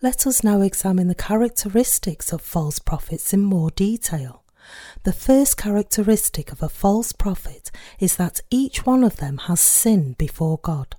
Let 0.01 0.27
us 0.27 0.43
now 0.43 0.61
examine 0.61 1.07
the 1.07 1.15
characteristics 1.15 2.31
of 2.31 2.41
false 2.41 2.79
prophets 2.79 3.33
in 3.33 3.41
more 3.43 3.71
detail. 3.71 4.43
The 5.03 5.13
first 5.13 5.57
characteristic 5.57 6.51
of 6.51 6.61
a 6.61 6.69
false 6.69 7.11
prophet 7.11 7.71
is 7.99 8.15
that 8.17 8.41
each 8.49 8.85
one 8.85 9.03
of 9.03 9.17
them 9.17 9.37
has 9.47 9.59
sinned 9.59 10.17
before 10.17 10.59
God. 10.59 10.95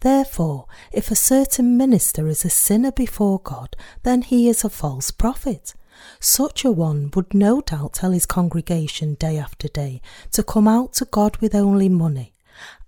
Therefore, 0.00 0.66
if 0.92 1.10
a 1.10 1.14
certain 1.14 1.76
minister 1.76 2.26
is 2.26 2.44
a 2.44 2.50
sinner 2.50 2.92
before 2.92 3.38
God, 3.40 3.76
then 4.02 4.22
he 4.22 4.48
is 4.48 4.64
a 4.64 4.70
false 4.70 5.10
prophet. 5.10 5.74
Such 6.18 6.64
a 6.64 6.72
one 6.72 7.10
would 7.14 7.34
no 7.34 7.60
doubt 7.60 7.94
tell 7.94 8.12
his 8.12 8.24
congregation 8.24 9.14
day 9.14 9.36
after 9.36 9.68
day 9.68 10.00
to 10.32 10.42
come 10.42 10.66
out 10.66 10.94
to 10.94 11.04
God 11.04 11.36
with 11.38 11.54
only 11.54 11.90
money, 11.90 12.32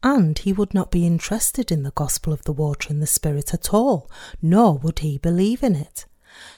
and 0.03 0.39
he 0.39 0.53
would 0.55 0.73
not 0.73 0.91
be 0.91 1.07
interested 1.07 1.71
in 1.71 1.83
the 1.83 1.91
gospel 1.91 2.33
of 2.33 2.45
the 2.45 2.53
water 2.53 2.89
and 2.91 3.03
the 3.03 3.07
Spirit 3.07 3.53
at 3.53 3.75
all, 3.75 4.11
nor 4.41 4.79
would 4.79 5.01
he 5.01 5.19
believe 5.19 5.63
in 5.63 5.77
it. 5.77 6.07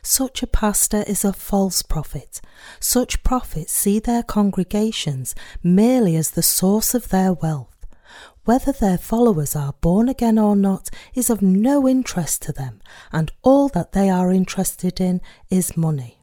Such 0.03 0.43
a 0.43 0.47
pastor 0.47 1.03
is 1.09 1.25
a 1.25 1.33
false 1.33 1.83
prophet. 1.83 2.41
Such 2.79 3.25
prophets 3.25 3.73
see 3.73 3.99
their 3.99 4.23
congregations 4.23 5.35
merely 5.65 6.15
as 6.15 6.31
the 6.31 6.43
source 6.43 6.95
of 6.95 7.09
their 7.09 7.33
wealth. 7.33 7.74
Whether 8.45 8.73
their 8.73 8.99
followers 8.99 9.57
are 9.57 9.73
born 9.81 10.09
again 10.09 10.39
or 10.39 10.55
not 10.55 10.91
is 11.15 11.31
of 11.31 11.41
no 11.41 11.89
interest 11.89 12.43
to 12.43 12.53
them, 12.53 12.83
and 13.11 13.33
all 13.43 13.69
that 13.69 13.93
they 13.93 14.11
are 14.11 14.31
interested 14.31 15.01
in 15.01 15.23
is 15.49 15.79
money. 15.79 16.19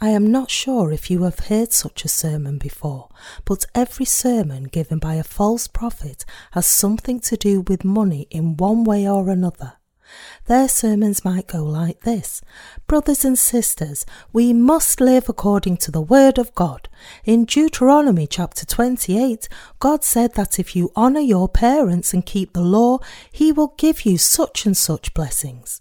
I 0.00 0.10
am 0.10 0.30
not 0.30 0.50
sure 0.50 0.92
if 0.92 1.10
you 1.10 1.24
have 1.24 1.40
heard 1.40 1.72
such 1.72 2.04
a 2.04 2.08
sermon 2.08 2.58
before, 2.58 3.08
but 3.44 3.64
every 3.74 4.04
sermon 4.04 4.64
given 4.64 4.98
by 4.98 5.14
a 5.14 5.24
false 5.24 5.66
prophet 5.66 6.24
has 6.52 6.66
something 6.66 7.18
to 7.20 7.36
do 7.36 7.60
with 7.60 7.84
money 7.84 8.28
in 8.30 8.56
one 8.56 8.84
way 8.84 9.08
or 9.08 9.28
another. 9.28 9.74
Their 10.46 10.68
sermons 10.68 11.24
might 11.24 11.46
go 11.46 11.62
like 11.64 12.00
this 12.00 12.40
Brothers 12.86 13.24
and 13.24 13.38
sisters, 13.38 14.04
we 14.32 14.52
must 14.52 15.00
live 15.00 15.28
according 15.28 15.76
to 15.78 15.90
the 15.90 16.00
Word 16.00 16.38
of 16.38 16.54
God. 16.54 16.88
In 17.24 17.44
Deuteronomy 17.44 18.26
chapter 18.26 18.66
28, 18.66 19.48
God 19.78 20.04
said 20.04 20.34
that 20.34 20.58
if 20.58 20.74
you 20.74 20.90
honour 20.96 21.20
your 21.20 21.48
parents 21.48 22.12
and 22.12 22.26
keep 22.26 22.52
the 22.52 22.60
law, 22.60 22.98
He 23.30 23.52
will 23.52 23.74
give 23.76 24.04
you 24.04 24.18
such 24.18 24.66
and 24.66 24.76
such 24.76 25.14
blessings. 25.14 25.80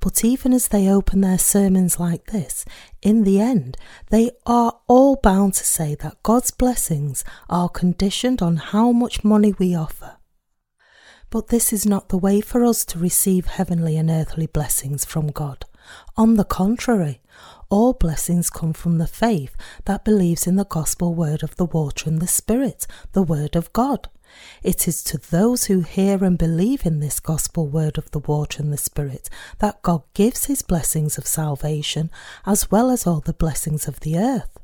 But 0.00 0.24
even 0.24 0.52
as 0.52 0.68
they 0.68 0.88
open 0.88 1.20
their 1.20 1.38
sermons 1.38 2.00
like 2.00 2.26
this, 2.26 2.64
in 3.02 3.24
the 3.24 3.40
end, 3.40 3.76
they 4.08 4.30
are 4.46 4.78
all 4.86 5.16
bound 5.16 5.54
to 5.54 5.64
say 5.64 5.94
that 5.96 6.22
God's 6.22 6.50
blessings 6.50 7.22
are 7.48 7.68
conditioned 7.68 8.40
on 8.40 8.56
how 8.56 8.92
much 8.92 9.24
money 9.24 9.54
we 9.58 9.74
offer. 9.74 10.16
But 11.30 11.48
this 11.48 11.72
is 11.72 11.86
not 11.86 12.08
the 12.08 12.18
way 12.18 12.40
for 12.40 12.64
us 12.64 12.84
to 12.86 12.98
receive 12.98 13.46
heavenly 13.46 13.96
and 13.96 14.10
earthly 14.10 14.46
blessings 14.46 15.04
from 15.04 15.28
God. 15.28 15.64
On 16.16 16.34
the 16.34 16.44
contrary, 16.44 17.20
all 17.68 17.92
blessings 17.92 18.50
come 18.50 18.72
from 18.72 18.98
the 18.98 19.06
faith 19.06 19.54
that 19.84 20.04
believes 20.04 20.46
in 20.46 20.56
the 20.56 20.64
gospel 20.64 21.14
word 21.14 21.42
of 21.42 21.54
the 21.56 21.64
water 21.64 22.08
and 22.10 22.20
the 22.20 22.26
Spirit, 22.26 22.86
the 23.12 23.22
word 23.22 23.54
of 23.54 23.72
God. 23.72 24.08
It 24.62 24.86
is 24.86 25.02
to 25.04 25.18
those 25.18 25.64
who 25.64 25.80
hear 25.80 26.24
and 26.24 26.36
believe 26.38 26.84
in 26.84 27.00
this 27.00 27.20
gospel 27.20 27.66
word 27.66 27.98
of 27.98 28.10
the 28.10 28.20
water 28.20 28.62
and 28.62 28.72
the 28.72 28.76
Spirit 28.76 29.28
that 29.58 29.82
God 29.82 30.02
gives 30.14 30.46
his 30.46 30.62
blessings 30.62 31.16
of 31.16 31.26
salvation 31.26 32.10
as 32.46 32.70
well 32.70 32.90
as 32.90 33.06
all 33.06 33.20
the 33.20 33.32
blessings 33.32 33.88
of 33.88 34.00
the 34.00 34.18
earth. 34.18 34.59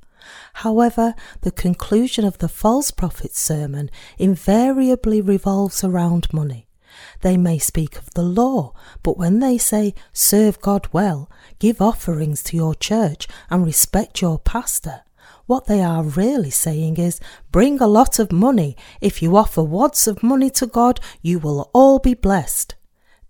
However, 0.55 1.15
the 1.43 1.51
conclusion 1.51 2.25
of 2.25 2.39
the 2.39 2.49
false 2.49 2.91
prophet's 2.91 3.39
sermon 3.39 3.91
invariably 4.19 5.21
revolves 5.21 5.85
around 5.85 6.33
money. 6.33 6.67
They 7.21 7.37
may 7.37 7.59
speak 7.59 7.97
of 7.97 8.15
the 8.15 8.23
law, 8.23 8.73
but 9.03 9.19
when 9.19 9.41
they 9.41 9.59
say, 9.59 9.95
serve 10.13 10.61
God 10.61 10.89
well, 10.93 11.31
give 11.59 11.81
offerings 11.81 12.43
to 12.45 12.57
your 12.57 12.75
church, 12.75 13.29
and 13.51 13.65
respect 13.65 14.23
your 14.23 14.39
pastor, 14.39 15.03
what 15.47 15.67
they 15.67 15.81
are 15.81 16.03
really 16.03 16.51
saying 16.51 16.97
is, 16.97 17.21
bring 17.53 17.81
a 17.81 17.87
lot 17.87 18.19
of 18.19 18.33
money. 18.33 18.77
If 19.01 19.23
you 19.23 19.37
offer 19.37 19.63
wads 19.63 20.09
of 20.09 20.23
money 20.23 20.51
to 20.51 20.67
God, 20.67 20.99
you 21.23 21.39
will 21.39 21.71
all 21.73 21.99
be 21.99 22.15
blessed. 22.15 22.75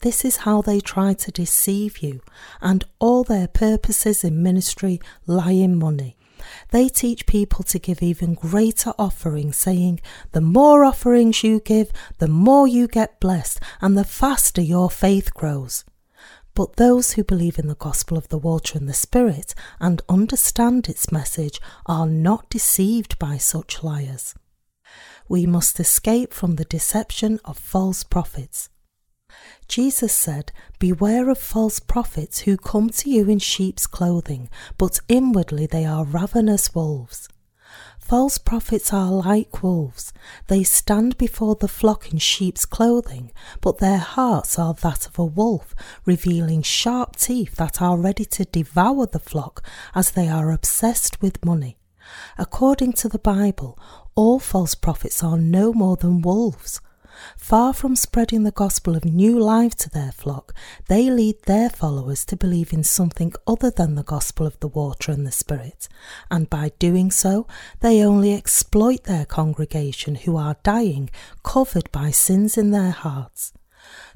This 0.00 0.24
is 0.24 0.38
how 0.38 0.62
they 0.62 0.80
try 0.80 1.14
to 1.14 1.30
deceive 1.30 1.98
you, 1.98 2.20
and 2.60 2.84
all 2.98 3.24
their 3.24 3.48
purposes 3.48 4.24
in 4.24 4.42
ministry 4.42 5.00
lie 5.26 5.52
in 5.52 5.78
money. 5.78 6.16
They 6.70 6.88
teach 6.88 7.26
people 7.26 7.62
to 7.64 7.78
give 7.78 8.02
even 8.02 8.34
greater 8.34 8.92
offerings, 8.98 9.56
saying, 9.56 10.00
The 10.32 10.40
more 10.40 10.84
offerings 10.84 11.42
you 11.42 11.60
give, 11.60 11.92
the 12.18 12.28
more 12.28 12.66
you 12.66 12.88
get 12.88 13.20
blessed, 13.20 13.60
and 13.80 13.96
the 13.96 14.04
faster 14.04 14.60
your 14.60 14.90
faith 14.90 15.34
grows. 15.34 15.84
But 16.54 16.76
those 16.76 17.12
who 17.12 17.22
believe 17.24 17.58
in 17.58 17.68
the 17.68 17.74
gospel 17.74 18.16
of 18.16 18.28
the 18.28 18.38
water 18.38 18.78
and 18.78 18.88
the 18.88 18.94
Spirit 18.94 19.54
and 19.78 20.00
understand 20.08 20.88
its 20.88 21.12
message 21.12 21.60
are 21.84 22.06
not 22.06 22.48
deceived 22.48 23.18
by 23.18 23.36
such 23.36 23.84
liars. 23.84 24.34
We 25.28 25.44
must 25.44 25.78
escape 25.78 26.32
from 26.32 26.56
the 26.56 26.64
deception 26.64 27.40
of 27.44 27.58
false 27.58 28.04
prophets. 28.04 28.70
Jesus 29.68 30.14
said, 30.14 30.52
Beware 30.78 31.28
of 31.28 31.38
false 31.38 31.80
prophets 31.80 32.40
who 32.40 32.56
come 32.56 32.90
to 32.90 33.10
you 33.10 33.28
in 33.28 33.38
sheep's 33.38 33.86
clothing, 33.86 34.48
but 34.78 35.00
inwardly 35.08 35.66
they 35.66 35.84
are 35.84 36.04
ravenous 36.04 36.74
wolves. 36.74 37.28
False 37.98 38.38
prophets 38.38 38.92
are 38.92 39.10
like 39.10 39.64
wolves. 39.64 40.12
They 40.46 40.62
stand 40.62 41.18
before 41.18 41.56
the 41.56 41.66
flock 41.66 42.12
in 42.12 42.18
sheep's 42.18 42.64
clothing, 42.64 43.32
but 43.60 43.78
their 43.78 43.98
hearts 43.98 44.60
are 44.60 44.74
that 44.74 45.08
of 45.08 45.18
a 45.18 45.24
wolf, 45.24 45.74
revealing 46.04 46.62
sharp 46.62 47.16
teeth 47.16 47.56
that 47.56 47.82
are 47.82 47.98
ready 47.98 48.24
to 48.26 48.44
devour 48.44 49.06
the 49.06 49.18
flock 49.18 49.66
as 49.92 50.12
they 50.12 50.28
are 50.28 50.52
obsessed 50.52 51.20
with 51.20 51.44
money. 51.44 51.78
According 52.38 52.92
to 52.94 53.08
the 53.08 53.18
Bible, 53.18 53.76
all 54.14 54.38
false 54.38 54.76
prophets 54.76 55.24
are 55.24 55.36
no 55.36 55.72
more 55.72 55.96
than 55.96 56.22
wolves. 56.22 56.80
Far 57.36 57.72
from 57.72 57.96
spreading 57.96 58.42
the 58.42 58.50
gospel 58.50 58.96
of 58.96 59.04
new 59.04 59.38
life 59.38 59.74
to 59.76 59.90
their 59.90 60.12
flock, 60.12 60.54
they 60.88 61.10
lead 61.10 61.42
their 61.42 61.70
followers 61.70 62.24
to 62.26 62.36
believe 62.36 62.72
in 62.72 62.84
something 62.84 63.32
other 63.46 63.70
than 63.70 63.94
the 63.94 64.02
gospel 64.02 64.46
of 64.46 64.58
the 64.60 64.68
water 64.68 65.12
and 65.12 65.26
the 65.26 65.32
Spirit, 65.32 65.88
and 66.30 66.50
by 66.50 66.72
doing 66.78 67.10
so, 67.10 67.46
they 67.80 68.02
only 68.02 68.34
exploit 68.34 69.04
their 69.04 69.24
congregation 69.24 70.16
who 70.16 70.36
are 70.36 70.56
dying, 70.62 71.10
covered 71.42 71.90
by 71.92 72.10
sins 72.10 72.58
in 72.58 72.70
their 72.70 72.90
hearts. 72.90 73.52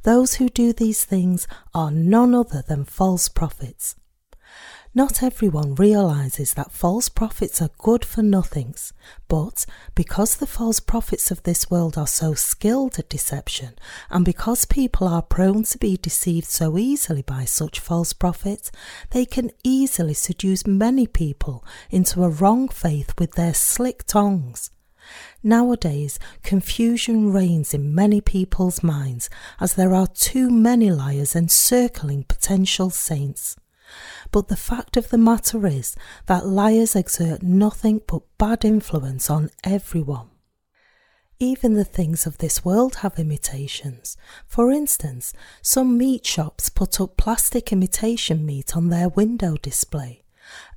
Those 0.02 0.34
who 0.34 0.48
do 0.48 0.72
these 0.72 1.04
things 1.04 1.46
are 1.74 1.90
none 1.90 2.34
other 2.34 2.62
than 2.66 2.84
false 2.84 3.28
prophets. 3.28 3.96
Not 4.92 5.22
everyone 5.22 5.76
realizes 5.76 6.54
that 6.54 6.72
false 6.72 7.08
prophets 7.08 7.62
are 7.62 7.70
good 7.78 8.04
for 8.04 8.22
nothings, 8.24 8.92
but 9.28 9.64
because 9.94 10.34
the 10.34 10.48
false 10.48 10.80
prophets 10.80 11.30
of 11.30 11.44
this 11.44 11.70
world 11.70 11.96
are 11.96 12.08
so 12.08 12.34
skilled 12.34 12.98
at 12.98 13.08
deception, 13.08 13.78
and 14.10 14.24
because 14.24 14.64
people 14.64 15.06
are 15.06 15.22
prone 15.22 15.62
to 15.62 15.78
be 15.78 15.96
deceived 15.96 16.48
so 16.48 16.76
easily 16.76 17.22
by 17.22 17.44
such 17.44 17.78
false 17.78 18.12
prophets, 18.12 18.72
they 19.10 19.24
can 19.24 19.52
easily 19.62 20.12
seduce 20.12 20.66
many 20.66 21.06
people 21.06 21.64
into 21.90 22.24
a 22.24 22.28
wrong 22.28 22.68
faith 22.68 23.14
with 23.16 23.34
their 23.34 23.54
slick 23.54 24.04
tongues. 24.08 24.72
Nowadays, 25.40 26.18
confusion 26.42 27.32
reigns 27.32 27.72
in 27.72 27.94
many 27.94 28.20
people's 28.20 28.82
minds 28.82 29.30
as 29.60 29.74
there 29.74 29.94
are 29.94 30.08
too 30.08 30.50
many 30.50 30.90
liars 30.90 31.36
encircling 31.36 32.24
potential 32.24 32.90
saints. 32.90 33.54
But 34.30 34.48
the 34.48 34.56
fact 34.56 34.96
of 34.96 35.10
the 35.10 35.18
matter 35.18 35.66
is 35.66 35.96
that 36.26 36.46
liars 36.46 36.94
exert 36.94 37.42
nothing 37.42 38.00
but 38.06 38.22
bad 38.38 38.64
influence 38.64 39.30
on 39.30 39.50
everyone. 39.64 40.28
Even 41.38 41.72
the 41.72 41.84
things 41.84 42.26
of 42.26 42.36
this 42.38 42.64
world 42.66 42.96
have 42.96 43.18
imitations. 43.18 44.18
For 44.46 44.70
instance, 44.70 45.32
some 45.62 45.96
meat 45.96 46.26
shops 46.26 46.68
put 46.68 47.00
up 47.00 47.16
plastic 47.16 47.72
imitation 47.72 48.44
meat 48.44 48.76
on 48.76 48.90
their 48.90 49.08
window 49.08 49.56
display. 49.56 50.22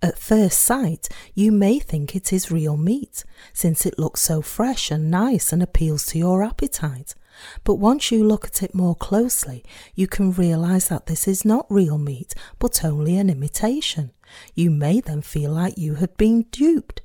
At 0.01 0.17
first 0.17 0.59
sight, 0.59 1.09
you 1.33 1.51
may 1.51 1.79
think 1.79 2.15
it 2.15 2.31
is 2.31 2.51
real 2.51 2.77
meat, 2.77 3.25
since 3.51 3.85
it 3.85 3.99
looks 3.99 4.21
so 4.21 4.41
fresh 4.41 4.89
and 4.89 5.11
nice 5.11 5.51
and 5.51 5.61
appeals 5.61 6.05
to 6.07 6.19
your 6.19 6.43
appetite. 6.43 7.15
But 7.63 7.75
once 7.75 8.11
you 8.11 8.23
look 8.23 8.45
at 8.45 8.63
it 8.63 8.75
more 8.75 8.95
closely, 8.95 9.63
you 9.95 10.07
can 10.07 10.31
realize 10.31 10.87
that 10.89 11.07
this 11.07 11.27
is 11.27 11.45
not 11.45 11.65
real 11.69 11.97
meat, 11.97 12.33
but 12.59 12.83
only 12.83 13.17
an 13.17 13.29
imitation. 13.29 14.11
You 14.53 14.71
may 14.71 15.01
then 15.01 15.21
feel 15.21 15.51
like 15.51 15.77
you 15.77 15.95
had 15.95 16.15
been 16.17 16.43
duped. 16.51 17.01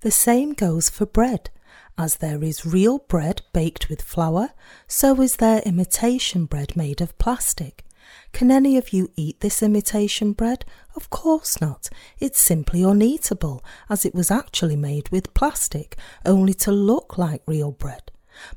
The 0.00 0.10
same 0.10 0.52
goes 0.54 0.88
for 0.88 1.06
bread. 1.06 1.50
As 1.98 2.16
there 2.16 2.42
is 2.42 2.64
real 2.64 2.98
bread 2.98 3.42
baked 3.52 3.88
with 3.90 4.00
flour, 4.00 4.50
so 4.86 5.20
is 5.20 5.36
there 5.36 5.60
imitation 5.66 6.46
bread 6.46 6.76
made 6.76 7.00
of 7.00 7.16
plastic. 7.18 7.84
Can 8.32 8.50
any 8.50 8.76
of 8.76 8.92
you 8.92 9.10
eat 9.16 9.40
this 9.40 9.62
imitation 9.62 10.32
bread? 10.32 10.64
Of 10.96 11.10
course 11.10 11.60
not. 11.60 11.88
It's 12.18 12.40
simply 12.40 12.80
uneatable, 12.80 13.62
as 13.88 14.04
it 14.04 14.14
was 14.14 14.30
actually 14.30 14.76
made 14.76 15.10
with 15.10 15.34
plastic, 15.34 15.96
only 16.24 16.54
to 16.54 16.72
look 16.72 17.18
like 17.18 17.42
real 17.46 17.70
bread. 17.70 18.10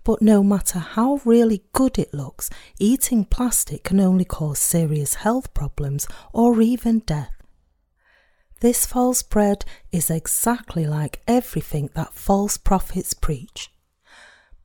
But 0.04 0.22
no 0.22 0.44
matter 0.44 0.80
how 0.80 1.20
really 1.26 1.64
good 1.74 2.00
it 2.00 2.14
looks, 2.14 2.50
eating 2.80 3.26
plastic 3.26 3.84
can 3.84 4.00
only 4.00 4.26
cause 4.26 4.60
serious 4.60 5.16
health 5.16 5.54
problems 5.54 6.08
or 6.32 6.62
even 6.62 7.00
death. 7.00 7.34
This 8.62 8.86
false 8.86 9.22
bread 9.24 9.66
is 9.92 10.10
exactly 10.10 10.86
like 10.86 11.22
everything 11.28 11.90
that 11.96 12.14
false 12.14 12.56
prophets 12.56 13.14
preach. 13.14 13.73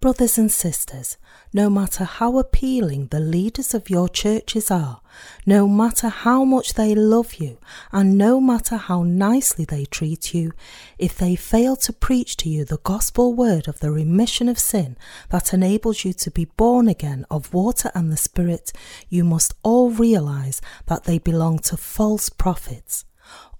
Brothers 0.00 0.38
and 0.38 0.48
sisters, 0.48 1.16
no 1.52 1.68
matter 1.68 2.04
how 2.04 2.38
appealing 2.38 3.08
the 3.08 3.18
leaders 3.18 3.74
of 3.74 3.90
your 3.90 4.08
churches 4.08 4.70
are, 4.70 5.00
no 5.44 5.66
matter 5.66 6.08
how 6.08 6.44
much 6.44 6.74
they 6.74 6.94
love 6.94 7.34
you, 7.34 7.58
and 7.90 8.16
no 8.16 8.40
matter 8.40 8.76
how 8.76 9.02
nicely 9.02 9.64
they 9.64 9.84
treat 9.86 10.32
you, 10.32 10.52
if 10.98 11.18
they 11.18 11.34
fail 11.34 11.74
to 11.74 11.92
preach 11.92 12.36
to 12.36 12.48
you 12.48 12.64
the 12.64 12.78
gospel 12.84 13.34
word 13.34 13.66
of 13.66 13.80
the 13.80 13.90
remission 13.90 14.48
of 14.48 14.56
sin 14.56 14.96
that 15.30 15.52
enables 15.52 16.04
you 16.04 16.12
to 16.12 16.30
be 16.30 16.44
born 16.44 16.86
again 16.86 17.26
of 17.28 17.52
water 17.52 17.90
and 17.92 18.12
the 18.12 18.16
Spirit, 18.16 18.72
you 19.08 19.24
must 19.24 19.52
all 19.64 19.90
realize 19.90 20.60
that 20.86 21.04
they 21.04 21.18
belong 21.18 21.58
to 21.58 21.76
false 21.76 22.28
prophets. 22.28 23.04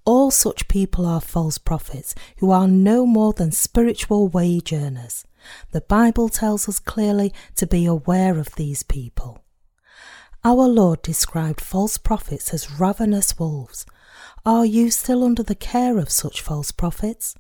All 0.05 0.31
such 0.31 0.69
people 0.69 1.05
are 1.05 1.21
false 1.21 1.59
prophets 1.59 2.15
who 2.37 2.53
are 2.53 2.69
no 2.69 3.05
more 3.07 3.33
than 3.33 3.51
spiritual 3.51 4.29
wage 4.29 4.73
earners. 4.73 5.25
The 5.73 5.81
Bible 5.81 6.29
tells 6.29 6.69
us 6.69 6.79
clearly 6.79 7.33
to 7.57 7.67
be 7.67 7.87
aware 7.87 8.39
of 8.39 8.55
these 8.57 8.83
people. 8.83 9.45
Our 10.45 10.69
Lord 10.69 11.03
described 11.03 11.61
false 11.61 11.99
prophets 11.99 12.55
as 12.55 12.81
ravenous 12.81 13.39
wolves. 13.39 13.85
Are 14.47 14.65
you 14.65 14.91
still 14.91 15.25
under 15.25 15.43
the 15.43 15.55
care 15.55 15.99
of 15.99 16.11
such 16.11 16.41
false 16.41 16.71
prophets? 16.71 17.35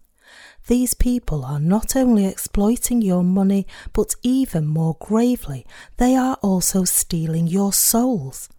These 0.67 0.95
people 0.95 1.45
are 1.45 1.61
not 1.61 1.97
only 1.97 2.26
exploiting 2.26 3.00
your 3.00 3.25
money, 3.25 3.67
but 3.93 4.14
even 4.23 4.67
more 4.67 4.97
gravely, 5.00 5.64
they 5.97 6.14
are 6.14 6.37
also 6.43 6.85
stealing 6.85 7.47
your 7.47 7.73
souls. 7.73 8.50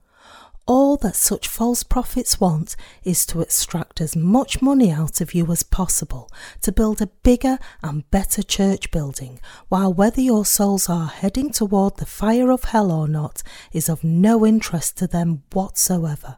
All 0.70 0.98
that 0.98 1.16
such 1.16 1.48
false 1.48 1.82
prophets 1.82 2.40
want 2.40 2.76
is 3.04 3.26
to 3.26 3.42
extract 3.42 4.00
as 4.02 4.16
much 4.16 4.62
money 4.62 4.92
out 4.92 5.20
of 5.20 5.34
you 5.34 5.52
as 5.52 5.64
possible 5.64 6.30
to 6.62 6.72
build 6.72 7.02
a 7.02 7.08
bigger 7.08 7.58
and 7.82 8.08
better 8.12 8.44
church 8.44 8.92
building, 8.92 9.40
while 9.70 9.92
whether 9.92 10.22
your 10.22 10.46
souls 10.46 10.88
are 10.88 11.08
heading 11.08 11.50
toward 11.50 11.98
the 11.98 12.06
fire 12.06 12.52
of 12.52 12.66
hell 12.66 12.92
or 12.92 13.08
not 13.08 13.42
is 13.74 13.90
of 13.90 14.04
no 14.04 14.46
interest 14.46 14.96
to 15.00 15.08
them 15.08 15.42
whatsoever. 15.54 16.38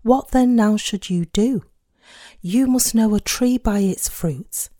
What 0.00 0.30
then 0.30 0.56
now 0.56 0.78
should 0.78 1.10
you 1.10 1.26
do? 1.26 1.60
You 2.40 2.66
must 2.66 2.94
know 2.94 3.14
a 3.14 3.20
tree 3.20 3.58
by 3.58 3.80
its 3.80 4.08
fruits. 4.08 4.70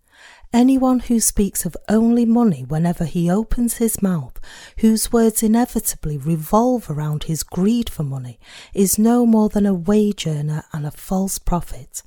Anyone 0.53 1.01
who 1.01 1.21
speaks 1.21 1.67
of 1.67 1.77
only 1.89 2.25
money 2.25 2.65
whenever 2.65 3.05
he 3.05 3.31
opens 3.31 3.77
his 3.77 4.01
mouth, 4.01 4.41
whose 4.79 5.13
words 5.13 5.43
inevitably 5.43 6.17
revolve 6.17 6.91
around 6.91 7.25
his 7.25 7.43
greed 7.43 7.91
for 7.91 8.05
money, 8.05 8.39
is 8.73 8.99
no 8.99 9.27
more 9.27 9.49
than 9.49 9.67
a 9.67 9.75
wage 9.75 10.27
earner 10.27 10.65
and 10.73 10.87
a 10.87 10.91
false 10.91 11.39
prophet. 11.39 12.03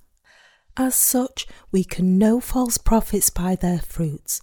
As 0.78 0.95
such, 0.95 1.45
we 1.71 1.84
can 1.84 2.17
know 2.17 2.39
false 2.39 2.78
prophets 2.78 3.30
by 3.30 3.56
their 3.56 3.80
fruits. 3.80 4.41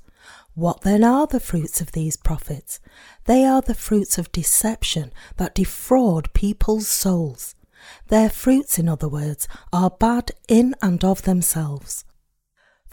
What 0.54 0.80
then 0.80 1.04
are 1.04 1.26
the 1.26 1.38
fruits 1.38 1.82
of 1.82 1.92
these 1.92 2.16
prophets? 2.16 2.80
They 3.24 3.44
are 3.44 3.61
the 3.61 3.74
fruits 3.74 4.16
of 4.16 4.32
deception 4.32 5.12
that 5.37 5.54
defraud 5.54 6.32
people's 6.32 6.88
souls. 6.88 7.54
Their 8.09 8.30
fruits, 8.30 8.78
in 8.78 8.88
other 8.88 9.09
words, 9.09 9.46
are 9.70 9.90
bad 9.90 10.32
in 10.48 10.74
and 10.80 11.04
of 11.04 11.22
themselves. 11.22 12.06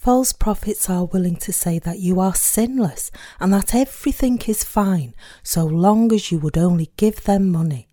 False 0.03 0.33
prophets 0.33 0.89
are 0.89 1.05
willing 1.05 1.37
to 1.37 1.53
say 1.53 1.79
that 1.79 1.99
you 1.99 2.19
are 2.19 2.35
sinless 2.35 3.09
and 3.39 3.53
that 3.53 3.73
everything 3.73 4.37
is 4.47 4.61
fine 4.61 5.15
so 5.43 5.63
long 5.63 6.11
as 6.11 6.29
you 6.29 6.37
would 6.39 6.57
only 6.57 6.91
give 6.97 7.23
them 7.23 7.49
money. 7.49 7.87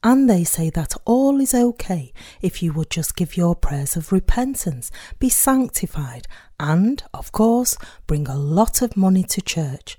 And 0.00 0.30
they 0.30 0.44
say 0.44 0.70
that 0.70 0.94
all 1.04 1.40
is 1.40 1.52
okay 1.52 2.12
if 2.40 2.62
you 2.62 2.72
would 2.74 2.90
just 2.90 3.16
give 3.16 3.36
your 3.36 3.56
prayers 3.56 3.96
of 3.96 4.12
repentance, 4.12 4.92
be 5.18 5.28
sanctified, 5.28 6.28
and, 6.60 7.02
of 7.12 7.32
course, 7.32 7.76
bring 8.06 8.28
a 8.28 8.38
lot 8.38 8.80
of 8.80 8.96
money 8.96 9.24
to 9.24 9.42
church. 9.42 9.98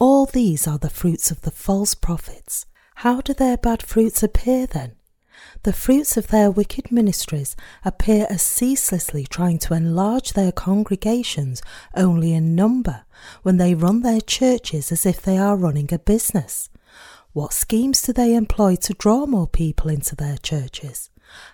All 0.00 0.26
these 0.26 0.66
are 0.66 0.78
the 0.78 0.90
fruits 0.90 1.30
of 1.30 1.42
the 1.42 1.52
false 1.52 1.94
prophets. 1.94 2.66
How 2.96 3.20
do 3.20 3.32
their 3.32 3.56
bad 3.56 3.80
fruits 3.80 4.24
appear 4.24 4.66
then? 4.66 4.95
The 5.62 5.72
fruits 5.72 6.16
of 6.16 6.28
their 6.28 6.50
wicked 6.50 6.90
ministries 6.90 7.56
appear 7.84 8.26
as 8.30 8.42
ceaselessly 8.42 9.26
trying 9.26 9.58
to 9.58 9.74
enlarge 9.74 10.32
their 10.32 10.52
congregations 10.52 11.62
only 11.94 12.32
in 12.32 12.54
number, 12.54 13.04
when 13.42 13.56
they 13.56 13.74
run 13.74 14.02
their 14.02 14.20
churches 14.20 14.92
as 14.92 15.06
if 15.06 15.22
they 15.22 15.38
are 15.38 15.56
running 15.56 15.92
a 15.92 15.98
business. 15.98 16.70
What 17.32 17.52
schemes 17.52 18.00
do 18.02 18.12
they 18.12 18.34
employ 18.34 18.76
to 18.76 18.94
draw 18.94 19.26
more 19.26 19.46
people 19.46 19.90
into 19.90 20.16
their 20.16 20.38
churches? 20.38 21.10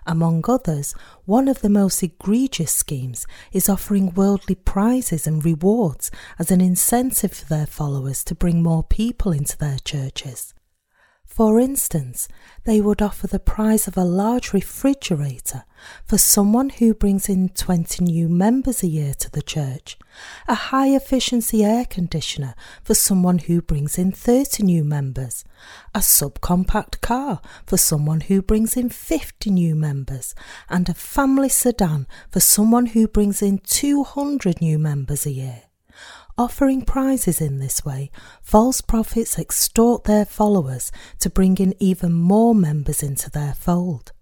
Among 0.06 0.44
others, 0.48 0.94
one 1.24 1.48
of 1.48 1.60
the 1.60 1.68
most 1.68 2.02
egregious 2.02 2.72
schemes 2.72 3.26
is 3.52 3.68
offering 3.68 4.14
worldly 4.14 4.54
prizes 4.54 5.26
and 5.26 5.44
rewards 5.44 6.10
as 6.38 6.50
an 6.50 6.60
incentive 6.60 7.32
for 7.32 7.46
their 7.46 7.66
followers 7.66 8.22
to 8.24 8.34
bring 8.34 8.62
more 8.62 8.84
people 8.84 9.32
into 9.32 9.56
their 9.56 9.78
churches. 9.78 10.54
For 11.32 11.58
instance, 11.58 12.28
they 12.64 12.82
would 12.82 13.00
offer 13.00 13.26
the 13.26 13.38
prize 13.38 13.88
of 13.88 13.96
a 13.96 14.04
large 14.04 14.52
refrigerator 14.52 15.64
for 16.04 16.18
someone 16.18 16.68
who 16.68 16.92
brings 16.92 17.26
in 17.26 17.48
20 17.48 18.04
new 18.04 18.28
members 18.28 18.82
a 18.82 18.86
year 18.86 19.14
to 19.14 19.30
the 19.30 19.40
church, 19.40 19.96
a 20.46 20.54
high 20.54 20.88
efficiency 20.88 21.64
air 21.64 21.86
conditioner 21.86 22.54
for 22.84 22.92
someone 22.92 23.38
who 23.38 23.62
brings 23.62 23.96
in 23.96 24.12
30 24.12 24.62
new 24.62 24.84
members, 24.84 25.42
a 25.94 26.00
subcompact 26.00 27.00
car 27.00 27.40
for 27.64 27.78
someone 27.78 28.20
who 28.20 28.42
brings 28.42 28.76
in 28.76 28.90
50 28.90 29.48
new 29.48 29.74
members, 29.74 30.34
and 30.68 30.86
a 30.90 30.94
family 30.94 31.48
sedan 31.48 32.06
for 32.28 32.40
someone 32.40 32.84
who 32.84 33.08
brings 33.08 33.40
in 33.40 33.56
200 33.56 34.60
new 34.60 34.78
members 34.78 35.24
a 35.24 35.30
year. 35.30 35.62
Offering 36.38 36.82
prizes 36.82 37.40
in 37.42 37.58
this 37.58 37.84
way, 37.84 38.10
false 38.40 38.80
prophets 38.80 39.38
extort 39.38 40.04
their 40.04 40.24
followers 40.24 40.90
to 41.18 41.28
bring 41.28 41.58
in 41.58 41.74
even 41.78 42.12
more 42.12 42.54
members 42.54 43.02
into 43.02 43.30
their 43.30 43.52
fold. 43.52 44.12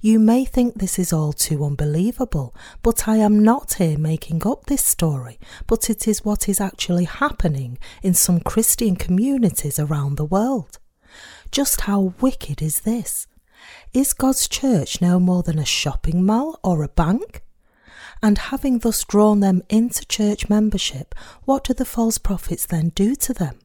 You 0.00 0.18
may 0.20 0.44
think 0.44 0.74
this 0.74 0.98
is 0.98 1.12
all 1.12 1.32
too 1.32 1.64
unbelievable, 1.64 2.54
but 2.82 3.08
I 3.08 3.16
am 3.16 3.40
not 3.42 3.74
here 3.74 3.98
making 3.98 4.46
up 4.46 4.66
this 4.66 4.84
story, 4.84 5.38
but 5.66 5.90
it 5.90 6.06
is 6.06 6.24
what 6.24 6.48
is 6.48 6.60
actually 6.60 7.04
happening 7.04 7.78
in 8.02 8.14
some 8.14 8.40
Christian 8.40 8.96
communities 8.96 9.78
around 9.78 10.16
the 10.16 10.24
world. 10.24 10.78
Just 11.50 11.82
how 11.82 12.14
wicked 12.20 12.62
is 12.62 12.80
this? 12.80 13.26
Is 13.92 14.12
God's 14.12 14.48
church 14.48 15.00
no 15.00 15.18
more 15.18 15.42
than 15.42 15.58
a 15.58 15.64
shopping 15.64 16.24
mall 16.24 16.60
or 16.62 16.82
a 16.82 16.88
bank? 16.88 17.42
And 18.22 18.38
having 18.38 18.78
thus 18.78 19.04
drawn 19.04 19.40
them 19.40 19.62
into 19.68 20.06
church 20.06 20.48
membership, 20.48 21.14
what 21.44 21.64
do 21.64 21.74
the 21.74 21.84
false 21.84 22.18
prophets 22.18 22.66
then 22.66 22.90
do 22.90 23.14
to 23.16 23.32
them? 23.32 23.58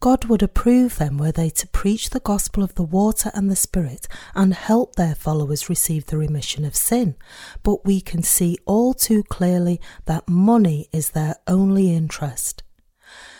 God 0.00 0.26
would 0.26 0.44
approve 0.44 0.96
them 0.96 1.18
were 1.18 1.32
they 1.32 1.50
to 1.50 1.66
preach 1.66 2.10
the 2.10 2.20
gospel 2.20 2.62
of 2.62 2.76
the 2.76 2.84
water 2.84 3.32
and 3.34 3.50
the 3.50 3.56
Spirit 3.56 4.06
and 4.32 4.54
help 4.54 4.94
their 4.94 5.16
followers 5.16 5.68
receive 5.68 6.06
the 6.06 6.16
remission 6.16 6.64
of 6.64 6.76
sin. 6.76 7.16
But 7.64 7.84
we 7.84 8.00
can 8.00 8.22
see 8.22 8.58
all 8.64 8.94
too 8.94 9.24
clearly 9.24 9.80
that 10.04 10.28
money 10.28 10.88
is 10.92 11.10
their 11.10 11.36
only 11.48 11.92
interest. 11.92 12.62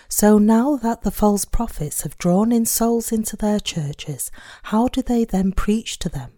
So 0.09 0.39
now 0.39 0.75
that 0.77 1.03
the 1.03 1.13
false 1.13 1.45
prophets 1.45 2.01
have 2.01 2.19
drawn 2.19 2.51
in 2.51 2.65
souls 2.65 3.13
into 3.13 3.37
their 3.37 3.61
churches, 3.61 4.33
how 4.65 4.89
do 4.89 5.01
they 5.01 5.25
then 5.25 5.53
preach 5.53 5.99
to 6.01 6.09
them? 6.09 6.33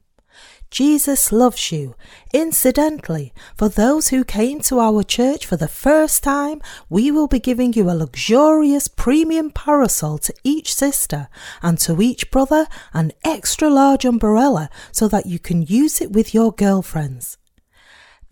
Jesus 0.71 1.33
loves 1.33 1.73
you. 1.73 1.97
Incidentally, 2.33 3.33
for 3.57 3.69
those 3.69 4.09
who 4.09 4.23
came 4.23 4.61
to 4.61 4.79
our 4.79 5.03
church 5.03 5.45
for 5.45 5.57
the 5.57 5.67
first 5.67 6.23
time, 6.23 6.63
we 6.89 7.11
will 7.11 7.27
be 7.27 7.41
giving 7.41 7.73
you 7.73 7.91
a 7.91 7.99
luxurious 7.99 8.87
premium 8.87 9.51
parasol 9.51 10.19
to 10.19 10.35
each 10.45 10.73
sister 10.73 11.29
and 11.61 11.79
to 11.81 12.01
each 12.01 12.31
brother 12.31 12.67
an 12.93 13.13
extra 13.25 13.69
large 13.69 14.05
umbrella 14.05 14.71
so 14.93 15.09
that 15.09 15.27
you 15.27 15.41
can 15.41 15.63
use 15.63 16.01
it 16.01 16.13
with 16.13 16.33
your 16.33 16.53
girlfriends. 16.53 17.40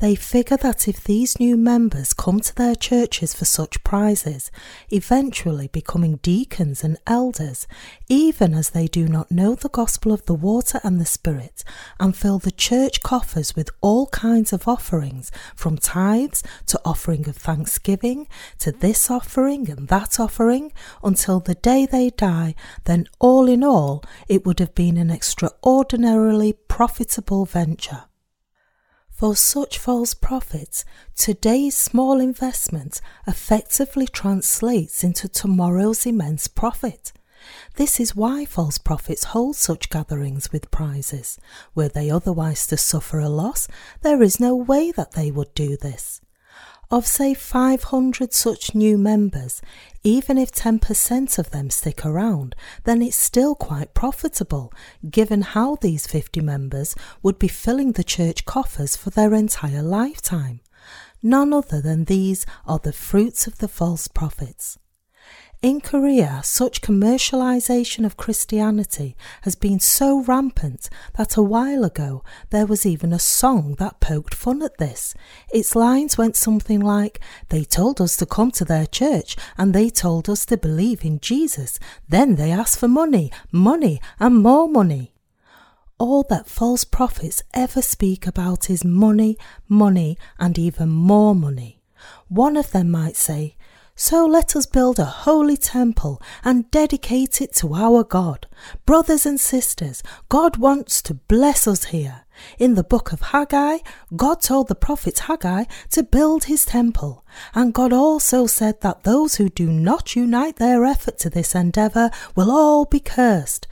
They 0.00 0.14
figure 0.14 0.56
that 0.58 0.86
if 0.86 1.02
these 1.02 1.40
new 1.40 1.56
members 1.56 2.12
come 2.12 2.38
to 2.38 2.54
their 2.54 2.76
churches 2.76 3.34
for 3.34 3.44
such 3.44 3.82
prizes, 3.82 4.52
eventually 4.90 5.66
becoming 5.66 6.20
deacons 6.22 6.84
and 6.84 6.98
elders, 7.04 7.66
even 8.08 8.54
as 8.54 8.70
they 8.70 8.86
do 8.86 9.08
not 9.08 9.32
know 9.32 9.56
the 9.56 9.68
gospel 9.68 10.12
of 10.12 10.24
the 10.26 10.36
water 10.36 10.78
and 10.84 11.00
the 11.00 11.04
Spirit, 11.04 11.64
and 11.98 12.16
fill 12.16 12.38
the 12.38 12.52
church 12.52 13.02
coffers 13.02 13.56
with 13.56 13.70
all 13.80 14.06
kinds 14.06 14.52
of 14.52 14.68
offerings, 14.68 15.32
from 15.56 15.76
tithes 15.76 16.44
to 16.66 16.80
offering 16.84 17.28
of 17.28 17.34
thanksgiving, 17.34 18.28
to 18.60 18.70
this 18.70 19.10
offering 19.10 19.68
and 19.68 19.88
that 19.88 20.20
offering, 20.20 20.72
until 21.02 21.40
the 21.40 21.56
day 21.56 21.86
they 21.86 22.10
die, 22.10 22.54
then 22.84 23.08
all 23.18 23.48
in 23.48 23.64
all, 23.64 24.04
it 24.28 24.46
would 24.46 24.60
have 24.60 24.76
been 24.76 24.96
an 24.96 25.10
extraordinarily 25.10 26.52
profitable 26.52 27.44
venture. 27.44 28.07
For 29.18 29.34
such 29.34 29.78
false 29.78 30.14
prophets, 30.14 30.84
today's 31.16 31.76
small 31.76 32.20
investment 32.20 33.00
effectively 33.26 34.06
translates 34.06 35.02
into 35.02 35.28
tomorrow's 35.28 36.06
immense 36.06 36.46
profit. 36.46 37.10
This 37.74 37.98
is 37.98 38.14
why 38.14 38.44
false 38.44 38.78
prophets 38.78 39.24
hold 39.24 39.56
such 39.56 39.90
gatherings 39.90 40.52
with 40.52 40.70
prizes. 40.70 41.36
Were 41.74 41.88
they 41.88 42.08
otherwise 42.08 42.64
to 42.68 42.76
suffer 42.76 43.18
a 43.18 43.28
loss, 43.28 43.66
there 44.02 44.22
is 44.22 44.38
no 44.38 44.54
way 44.54 44.92
that 44.92 45.14
they 45.14 45.32
would 45.32 45.52
do 45.52 45.76
this. 45.76 46.20
Of 46.88 47.04
say 47.04 47.34
500 47.34 48.32
such 48.32 48.72
new 48.72 48.96
members, 48.96 49.60
even 50.04 50.38
if 50.38 50.52
10% 50.52 51.38
of 51.38 51.50
them 51.50 51.70
stick 51.70 52.04
around, 52.04 52.54
then 52.84 53.02
it's 53.02 53.20
still 53.20 53.54
quite 53.54 53.94
profitable, 53.94 54.72
given 55.10 55.42
how 55.42 55.76
these 55.76 56.06
50 56.06 56.40
members 56.40 56.94
would 57.22 57.38
be 57.38 57.48
filling 57.48 57.92
the 57.92 58.04
church 58.04 58.44
coffers 58.44 58.96
for 58.96 59.10
their 59.10 59.34
entire 59.34 59.82
lifetime. 59.82 60.60
None 61.22 61.52
other 61.52 61.80
than 61.80 62.04
these 62.04 62.46
are 62.66 62.78
the 62.78 62.92
fruits 62.92 63.46
of 63.46 63.58
the 63.58 63.68
false 63.68 64.08
prophets. 64.08 64.78
In 65.60 65.80
Korea, 65.80 66.40
such 66.44 66.82
commercialization 66.82 68.06
of 68.06 68.16
Christianity 68.16 69.16
has 69.42 69.56
been 69.56 69.80
so 69.80 70.22
rampant 70.22 70.88
that 71.16 71.36
a 71.36 71.42
while 71.42 71.82
ago 71.82 72.22
there 72.50 72.64
was 72.64 72.86
even 72.86 73.12
a 73.12 73.18
song 73.18 73.74
that 73.80 73.98
poked 73.98 74.36
fun 74.36 74.62
at 74.62 74.78
this. 74.78 75.14
Its 75.52 75.74
lines 75.74 76.16
went 76.16 76.36
something 76.36 76.78
like, 76.78 77.18
They 77.48 77.64
told 77.64 78.00
us 78.00 78.16
to 78.18 78.26
come 78.26 78.52
to 78.52 78.64
their 78.64 78.86
church 78.86 79.36
and 79.56 79.74
they 79.74 79.90
told 79.90 80.30
us 80.30 80.46
to 80.46 80.56
believe 80.56 81.04
in 81.04 81.18
Jesus. 81.18 81.80
Then 82.08 82.36
they 82.36 82.52
asked 82.52 82.78
for 82.78 82.86
money, 82.86 83.32
money, 83.50 84.00
and 84.20 84.36
more 84.40 84.68
money. 84.68 85.12
All 85.98 86.22
that 86.30 86.48
false 86.48 86.84
prophets 86.84 87.42
ever 87.52 87.82
speak 87.82 88.28
about 88.28 88.70
is 88.70 88.84
money, 88.84 89.36
money, 89.68 90.18
and 90.38 90.56
even 90.56 90.88
more 90.88 91.34
money. 91.34 91.80
One 92.28 92.56
of 92.56 92.70
them 92.70 92.92
might 92.92 93.16
say, 93.16 93.56
so 94.00 94.24
let 94.24 94.54
us 94.54 94.64
build 94.64 95.00
a 95.00 95.04
holy 95.04 95.56
temple 95.56 96.22
and 96.44 96.70
dedicate 96.70 97.40
it 97.42 97.52
to 97.52 97.74
our 97.74 98.04
God. 98.04 98.46
Brothers 98.86 99.26
and 99.26 99.40
sisters, 99.40 100.04
God 100.28 100.56
wants 100.56 101.02
to 101.02 101.14
bless 101.14 101.66
us 101.66 101.86
here. 101.86 102.24
In 102.60 102.76
the 102.76 102.84
book 102.84 103.10
of 103.10 103.20
Haggai, 103.20 103.78
God 104.14 104.40
told 104.40 104.68
the 104.68 104.76
prophet 104.76 105.18
Haggai 105.18 105.64
to 105.90 106.04
build 106.04 106.44
his 106.44 106.64
temple, 106.64 107.24
and 107.56 107.74
God 107.74 107.92
also 107.92 108.46
said 108.46 108.82
that 108.82 109.02
those 109.02 109.34
who 109.34 109.48
do 109.48 109.66
not 109.66 110.14
unite 110.14 110.56
their 110.56 110.84
effort 110.84 111.18
to 111.18 111.28
this 111.28 111.56
endeavour 111.56 112.12
will 112.36 112.52
all 112.52 112.84
be 112.84 113.00
cursed. 113.00 113.66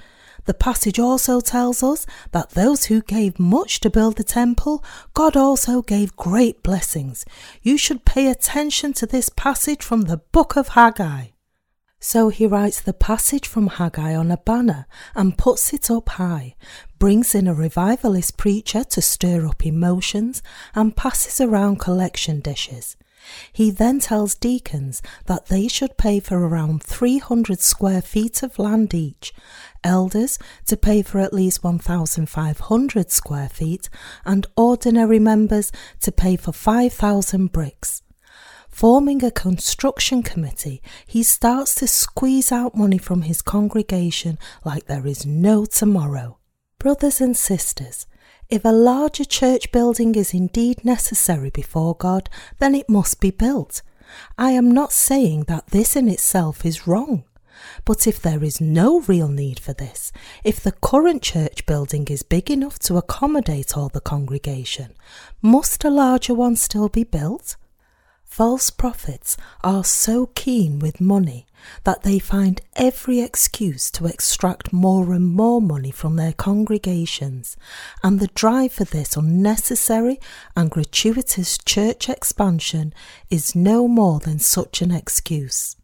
The 0.47 0.55
passage 0.55 0.99
also 0.99 1.41
tells 1.41 1.83
us 1.83 2.07
that 2.31 2.51
those 2.51 2.85
who 2.85 3.03
gave 3.03 3.39
much 3.39 3.81
to 3.81 3.91
build 3.91 4.17
the 4.17 4.25
temple, 4.25 4.83
God 5.13 5.37
also 5.37 5.83
gave 5.83 6.17
great 6.17 6.63
blessings. 6.63 7.25
You 7.63 7.77
should 7.77 8.05
pay 8.05 8.29
attention 8.29 8.93
to 8.95 9.07
this 9.07 9.29
passage 9.29 9.83
from 9.83 10.03
the 10.03 10.19
book 10.19 10.57
of 10.57 10.69
Haggai. 10.69 11.27
So 11.99 12.29
he 12.29 12.47
writes 12.47 12.81
the 12.81 12.93
passage 12.93 13.49
from 13.49 13.67
Haggai 13.67 14.15
on 14.15 14.31
a 14.31 14.37
banner 14.37 14.87
and 15.15 15.37
puts 15.37 15.73
it 15.73 15.91
up 15.91 16.11
high, 16.11 16.55
brings 16.99 17.35
in 17.35 17.49
a 17.49 17.55
revivalist 17.55 18.37
preacher 18.37 18.85
to 18.85 19.03
stir 19.03 19.47
up 19.47 19.67
emotions, 19.67 20.43
and 20.75 20.97
passes 20.97 21.41
around 21.41 21.81
collection 21.81 22.41
dishes. 22.41 22.97
He 23.53 23.71
then 23.71 24.01
tells 24.01 24.35
deacons 24.35 25.03
that 25.27 25.47
they 25.47 25.69
should 25.69 25.97
pay 25.97 26.21
for 26.21 26.39
around 26.39 26.83
300 26.83 27.61
square 27.61 28.03
feet 28.03 28.43
of 28.43 28.59
land 28.59 28.95
each, 28.95 29.33
elders 29.83 30.39
to 30.67 30.77
pay 30.77 31.03
for 31.03 31.21
at 31.21 31.33
least 31.33 31.65
1,500 31.65 33.11
square 33.11 33.49
feet, 33.49 33.89
and 34.25 34.47
ordinary 34.57 35.19
members 35.19 35.73
to 36.01 36.13
pay 36.13 36.37
for 36.37 36.53
5,000 36.53 37.53
bricks. 37.53 38.03
Forming 38.69 39.25
a 39.25 39.31
construction 39.31 40.23
committee, 40.23 40.83
he 41.07 41.23
starts 41.23 41.75
to 41.77 41.89
squeeze 41.89 42.53
out 42.53 42.75
money 42.77 42.99
from 42.99 43.23
his 43.23 43.41
congregation 43.41 44.39
like 44.67 44.85
there 44.85 45.07
is 45.07 45.25
no 45.25 45.65
tomorrow. 45.65 46.39
Brothers 46.79 47.21
and 47.23 47.35
sisters, 47.35 48.07
if 48.49 48.65
a 48.65 48.73
larger 48.73 49.25
church 49.25 49.73
building 49.73 50.15
is 50.15 50.33
indeed 50.33 50.85
necessary 50.85 51.51
before 51.51 51.95
God, 51.95 52.31
then 52.59 52.75
it 52.75 52.89
must 52.89 53.21
be 53.21 53.31
built. 53.31 53.83
I 54.39 54.53
am 54.53 54.71
not 54.71 54.93
saying 54.93 55.45
that 55.45 55.69
this 55.69 55.97
in 55.97 56.09
itself 56.09 56.65
is 56.65 56.87
wrong. 56.87 57.25
But 57.85 58.07
if 58.07 58.21
there 58.21 58.45
is 58.45 58.61
no 58.61 59.01
real 59.01 59.29
need 59.29 59.59
for 59.59 59.73
this, 59.73 60.13
if 60.45 60.61
the 60.61 60.73
current 60.73 61.23
church 61.23 61.67
building 61.67 62.07
is 62.09 62.23
big 62.23 62.51
enough 62.51 62.79
to 62.81 62.97
accommodate 62.97 63.77
all 63.77 63.89
the 63.89 64.01
congregation, 64.01 64.95
must 65.41 65.85
a 65.85 65.91
larger 65.91 66.35
one 66.35 66.57
still 66.57 66.89
be 66.89 67.05
built? 67.05 67.57
False 68.27 68.69
prophets 68.69 69.37
are 69.65 69.83
so 69.83 70.27
keen 70.35 70.79
with 70.79 71.01
money 71.01 71.47
that 71.85 72.03
they 72.03 72.19
find 72.19 72.61
every 72.75 73.21
excuse 73.21 73.91
to 73.93 74.07
extract 74.07 74.75
more 74.75 75.13
and 75.15 75.25
more 75.25 75.63
money 75.63 75.91
from 75.91 76.17
their 76.17 76.35
congregations, 76.35 77.57
and 78.03 78.21
the 78.21 78.27
drive 78.29 78.73
for 78.73 78.85
this 78.85 79.17
unnecessary 79.17 80.21
and 80.55 80.71
gratuitous 80.71 81.57
church 81.57 82.11
expansion 82.11 82.93
is 83.31 83.55
no 83.55 83.89
more 83.89 84.21
than 84.21 84.39
such 84.39 84.83
an 84.83 84.91
excuse. 84.91 85.77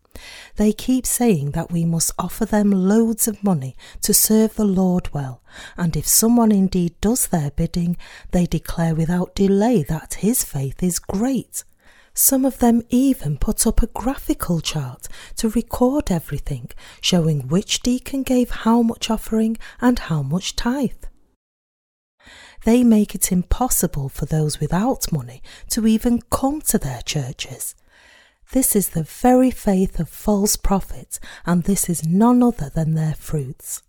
They 0.57 0.75
keep 0.75 1.07
saying 1.07 1.53
that 1.53 1.73
we 1.73 1.87
must 1.87 2.13
offer 2.19 2.45
them 2.45 2.71
loads 2.71 3.27
of 3.27 3.43
money 3.43 3.75
to 4.03 4.13
serve 4.13 4.57
the 4.57 4.65
Lord 4.67 5.09
well, 5.15 5.41
and 5.77 5.97
if 5.97 6.07
someone 6.07 6.53
indeed 6.53 7.01
does 7.01 7.29
their 7.29 7.51
bidding, 7.51 7.97
they 8.33 8.45
declare 8.45 8.95
without 8.95 9.35
delay 9.35 9.83
that 9.85 10.15
his 10.15 10.45
faith 10.45 10.83
is 10.83 10.99
great. 10.99 11.65
Some 12.15 12.45
of 12.45 12.59
them 12.59 12.83
even 12.91 13.39
put 13.39 13.67
up 13.67 13.83
a 13.83 13.87
graphical 13.87 14.61
chart 14.61 15.09
to 15.37 15.49
record 15.49 16.11
everything, 16.11 16.69
showing 17.01 17.49
which 17.49 17.81
deacon 17.81 18.23
gave 18.23 18.51
how 18.51 18.83
much 18.83 19.09
offering 19.09 19.57
and 19.81 19.99
how 19.99 20.23
much 20.23 20.55
tithe. 20.55 21.05
They 22.65 22.85
make 22.85 23.15
it 23.15 23.33
impossible 23.33 24.09
for 24.09 24.27
those 24.27 24.61
without 24.61 25.11
money 25.11 25.43
to 25.71 25.87
even 25.87 26.21
come 26.31 26.61
to 26.63 26.79
their 26.79 27.01
churches. 27.03 27.75
This 28.53 28.77
is 28.77 28.91
the 28.91 29.03
very 29.03 29.51
faith 29.51 29.99
of 29.99 30.11
false 30.11 30.57
prophets, 30.57 31.19
and 31.47 31.65
this 31.65 31.89
is 31.89 32.07
none 32.07 32.43
other 32.43 32.69
than 32.69 32.95
their 32.95 33.15
fruits. 33.15 33.83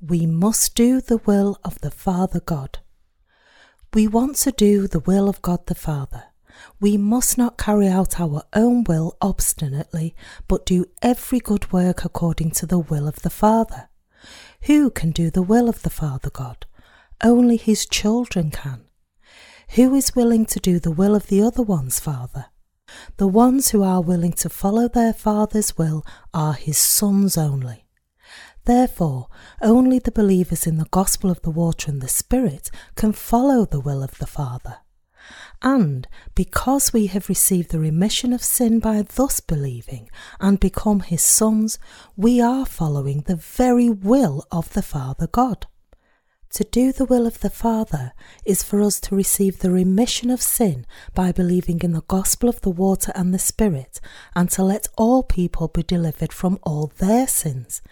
We 0.00 0.26
must 0.26 0.74
do 0.74 1.00
the 1.00 1.18
will 1.18 1.58
of 1.64 1.80
the 1.80 1.92
Father 1.92 2.40
God. 2.40 2.80
We 3.94 4.08
want 4.08 4.36
to 4.38 4.50
do 4.50 4.88
the 4.88 4.98
will 4.98 5.28
of 5.28 5.40
God 5.40 5.66
the 5.68 5.74
Father 5.76 6.24
we 6.80 6.96
must 6.96 7.38
not 7.38 7.58
carry 7.58 7.88
out 7.88 8.20
our 8.20 8.42
own 8.52 8.84
will 8.84 9.16
obstinately, 9.20 10.14
but 10.48 10.66
do 10.66 10.86
every 11.02 11.40
good 11.40 11.72
work 11.72 12.04
according 12.04 12.50
to 12.52 12.66
the 12.66 12.78
will 12.78 13.08
of 13.08 13.22
the 13.22 13.30
Father. 13.30 13.88
Who 14.62 14.90
can 14.90 15.10
do 15.10 15.30
the 15.30 15.42
will 15.42 15.68
of 15.68 15.82
the 15.82 15.90
Father 15.90 16.30
God? 16.30 16.66
Only 17.22 17.56
his 17.56 17.86
children 17.86 18.50
can. 18.50 18.84
Who 19.70 19.94
is 19.94 20.14
willing 20.14 20.46
to 20.46 20.60
do 20.60 20.78
the 20.78 20.90
will 20.90 21.14
of 21.14 21.26
the 21.26 21.42
other 21.42 21.62
one's 21.62 21.98
Father? 21.98 22.46
The 23.16 23.26
ones 23.26 23.70
who 23.70 23.82
are 23.82 24.00
willing 24.00 24.32
to 24.34 24.48
follow 24.48 24.88
their 24.88 25.12
Father's 25.12 25.76
will 25.76 26.04
are 26.32 26.54
his 26.54 26.78
sons 26.78 27.36
only. 27.36 27.86
Therefore, 28.64 29.28
only 29.62 29.98
the 29.98 30.12
believers 30.12 30.66
in 30.66 30.78
the 30.78 30.88
gospel 30.90 31.30
of 31.30 31.42
the 31.42 31.50
water 31.50 31.90
and 31.90 32.00
the 32.00 32.08
Spirit 32.08 32.70
can 32.96 33.12
follow 33.12 33.64
the 33.64 33.80
will 33.80 34.02
of 34.02 34.18
the 34.18 34.26
Father. 34.26 34.78
And 35.62 36.06
because 36.34 36.92
we 36.92 37.06
have 37.06 37.28
received 37.28 37.70
the 37.70 37.80
remission 37.80 38.32
of 38.32 38.42
sin 38.42 38.78
by 38.78 39.02
thus 39.02 39.40
believing 39.40 40.08
and 40.38 40.60
become 40.60 41.00
his 41.00 41.22
sons, 41.22 41.78
we 42.16 42.40
are 42.40 42.66
following 42.66 43.22
the 43.22 43.36
very 43.36 43.88
will 43.88 44.46
of 44.50 44.72
the 44.74 44.82
Father 44.82 45.26
God. 45.26 45.66
To 46.50 46.64
do 46.64 46.92
the 46.92 47.04
will 47.04 47.26
of 47.26 47.40
the 47.40 47.50
Father 47.50 48.12
is 48.44 48.62
for 48.62 48.80
us 48.80 49.00
to 49.00 49.16
receive 49.16 49.58
the 49.58 49.70
remission 49.70 50.30
of 50.30 50.40
sin 50.40 50.86
by 51.14 51.32
believing 51.32 51.80
in 51.80 51.92
the 51.92 52.02
gospel 52.02 52.48
of 52.48 52.60
the 52.60 52.70
water 52.70 53.12
and 53.14 53.34
the 53.34 53.38
Spirit, 53.38 54.00
and 54.34 54.48
to 54.50 54.62
let 54.62 54.86
all 54.96 55.22
people 55.22 55.68
be 55.68 55.82
delivered 55.82 56.32
from 56.32 56.58
all 56.62 56.92
their 56.98 57.26
sins. 57.26 57.82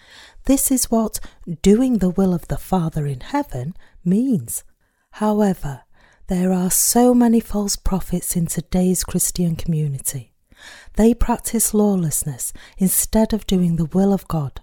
This 0.45 0.71
is 0.71 0.91
what 0.91 1.21
doing 1.63 1.99
the 1.99 2.11
will 2.11 2.33
of 2.33 2.49
the 2.49 2.57
Father 2.57 3.07
in 3.07 3.21
heaven 3.21 3.75
means. 4.05 4.65
However, 5.13 5.84
There 6.29 6.55
are 6.55 6.71
so 6.71 7.13
many 7.13 7.39
false 7.39 7.77
prophets 7.77 8.35
in 8.35 8.47
today's 8.47 9.05
Christian 9.05 9.57
community. 9.57 10.33
They 10.95 11.13
practice 11.13 11.75
lawlessness 11.75 12.55
instead 12.79 13.35
of 13.35 13.47
doing 13.47 13.77
the 13.77 13.85
will 13.85 14.15
of 14.15 14.27
God. 14.27 14.63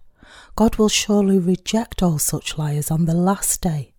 God 0.56 0.78
will 0.78 0.89
surely 0.89 1.38
reject 1.38 2.02
all 2.02 2.17
such 2.17 2.58
liars 2.58 2.89
on 2.89 3.06
the 3.06 3.13
last 3.13 3.62
day. 3.62 3.93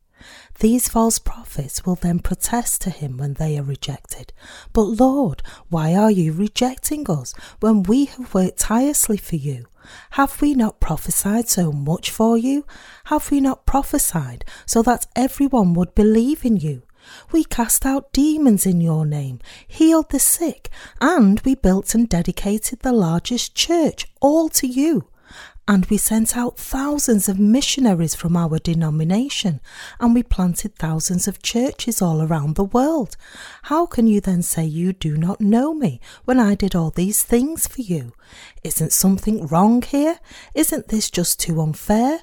These 0.59 0.89
false 0.89 1.21
prophets 1.21 1.87
will 1.87 1.95
then 1.95 2.19
protest 2.19 2.83
to 2.83 2.91
him 2.91 3.17
when 3.17 3.35
they 3.35 3.57
are 3.57 3.63
rejected. 3.63 4.33
But 4.73 4.99
Lord, 4.99 5.45
why 5.69 5.95
are 5.95 6.11
you 6.11 6.33
rejecting 6.33 7.09
us 7.09 7.33
when 7.61 7.85
we 7.85 8.07
have 8.07 8.35
worked 8.35 8.59
tirelessly 8.59 9.19
for 9.19 9.37
you? 9.37 9.67
Have 10.11 10.41
we 10.41 10.55
not 10.55 10.81
prophesied 10.81 11.49
so 11.49 11.71
much 11.71 12.11
for 12.11 12.37
you? 12.37 12.67
Have 13.05 13.31
we 13.31 13.41
not 13.41 13.67
prophesied 13.67 14.45
so 14.67 14.83
that 14.83 15.07
everyone 15.15 15.75
would 15.75 15.95
believe 15.95 16.45
in 16.45 16.57
you? 16.57 16.83
We 17.31 17.45
cast 17.45 17.87
out 17.87 18.13
demons 18.13 18.67
in 18.67 18.81
your 18.81 19.07
name, 19.07 19.41
healed 19.67 20.11
the 20.11 20.19
sick, 20.19 20.71
and 21.01 21.41
we 21.41 21.55
built 21.55 21.95
and 21.95 22.09
dedicated 22.09 22.81
the 22.81 22.93
largest 22.93 23.55
church, 23.55 24.07
all 24.21 24.49
to 24.51 24.67
you. 24.67 25.09
And 25.69 25.87
we 25.87 25.97
sent 25.97 26.37
out 26.37 26.59
thousands 26.59 27.29
of 27.29 27.39
missionaries 27.39 28.17
from 28.17 28.37
our 28.37 28.59
denomination, 28.59 29.61
and 30.01 30.13
we 30.13 30.25
planted 30.25 30.75
thousands 30.75 31.29
of 31.29 31.41
churches 31.41 32.03
all 32.03 32.21
around 32.21 32.57
the 32.57 32.65
world. 32.65 33.17
How 33.63 33.87
can 33.87 34.09
you 34.09 34.21
then 34.21 34.43
say 34.43 34.65
you 34.65 34.93
do 34.93 35.17
not 35.17 35.41
know 35.41 35.73
me 35.73 36.01
when 36.25 36.41
I 36.41 36.57
did 36.57 36.75
all 36.75 36.91
these 36.91 37.23
things 37.23 37.69
for 37.69 37.81
you? 37.81 38.13
Isn't 38.65 38.93
something 38.93 39.47
wrong 39.47 39.83
here? 39.83 40.19
Isn't 40.53 40.89
this 40.89 41.11
just 41.11 41.39
too 41.39 41.61
unfair? 41.61 42.23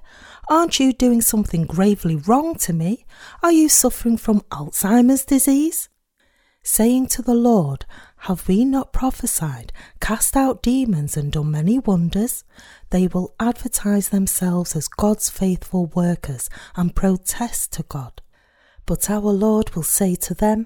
Aren't 0.50 0.80
you 0.80 0.94
doing 0.94 1.22
something 1.22 1.66
gravely 1.66 2.16
wrong 2.16 2.56
to 2.56 2.74
me? 2.74 3.06
Are 3.44 3.52
you 3.52 3.70
suffering 3.70 4.18
from 4.18 4.42
Alzheimer's 4.50 5.24
disease? 5.24 5.90
Saying 6.64 7.06
to 7.10 7.22
the 7.22 7.36
Lord, 7.36 7.86
Have 8.22 8.48
we 8.48 8.66
not 8.66 8.92
prophesied, 8.92 9.72
cast 10.02 10.36
out 10.36 10.64
demons, 10.64 11.16
and 11.16 11.32
done 11.32 11.52
many 11.52 11.78
wonders? 11.78 12.44
they 12.90 13.06
will 13.06 13.36
advertise 13.40 14.10
themselves 14.10 14.76
as 14.76 14.88
God's 14.88 15.30
faithful 15.30 15.86
workers 15.86 16.50
and 16.76 16.96
protest 16.96 17.72
to 17.74 17.84
God. 17.84 18.20
But 18.88 19.08
our 19.08 19.32
Lord 19.32 19.76
will 19.76 19.84
say 19.84 20.16
to 20.16 20.34
them, 20.34 20.66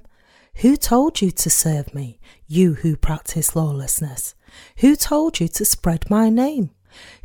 Who 0.61 0.77
told 0.77 1.21
you 1.21 1.29
to 1.31 1.49
serve 1.49 1.93
me, 1.93 2.21
you 2.47 2.75
who 2.75 2.95
practice 2.95 3.53
lawlessness? 3.53 4.33
Who 4.77 4.95
told 4.95 5.41
you 5.41 5.49
to 5.49 5.65
spread 5.65 6.09
my 6.09 6.29
name? 6.29 6.71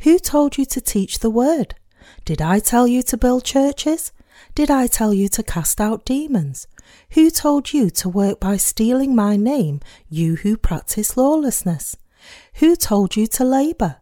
Who 0.01 0.19
told 0.19 0.57
you 0.57 0.65
to 0.65 0.81
teach 0.81 1.19
the 1.19 1.29
word? 1.29 1.75
Did 2.25 2.41
I 2.41 2.59
tell 2.59 2.87
you 2.87 3.01
to 3.03 3.17
build 3.17 3.43
churches? 3.43 4.11
Did 4.55 4.71
I 4.71 4.87
tell 4.87 5.13
you 5.13 5.29
to 5.29 5.43
cast 5.43 5.79
out 5.81 6.05
demons? 6.05 6.67
Who 7.11 7.29
told 7.29 7.73
you 7.73 7.89
to 7.91 8.09
work 8.09 8.39
by 8.39 8.57
stealing 8.57 9.15
my 9.15 9.35
name, 9.35 9.79
you 10.09 10.37
who 10.37 10.57
practice 10.57 11.17
lawlessness? 11.17 11.97
Who 12.55 12.75
told 12.75 13.15
you 13.15 13.27
to 13.27 13.43
labour? 13.43 13.97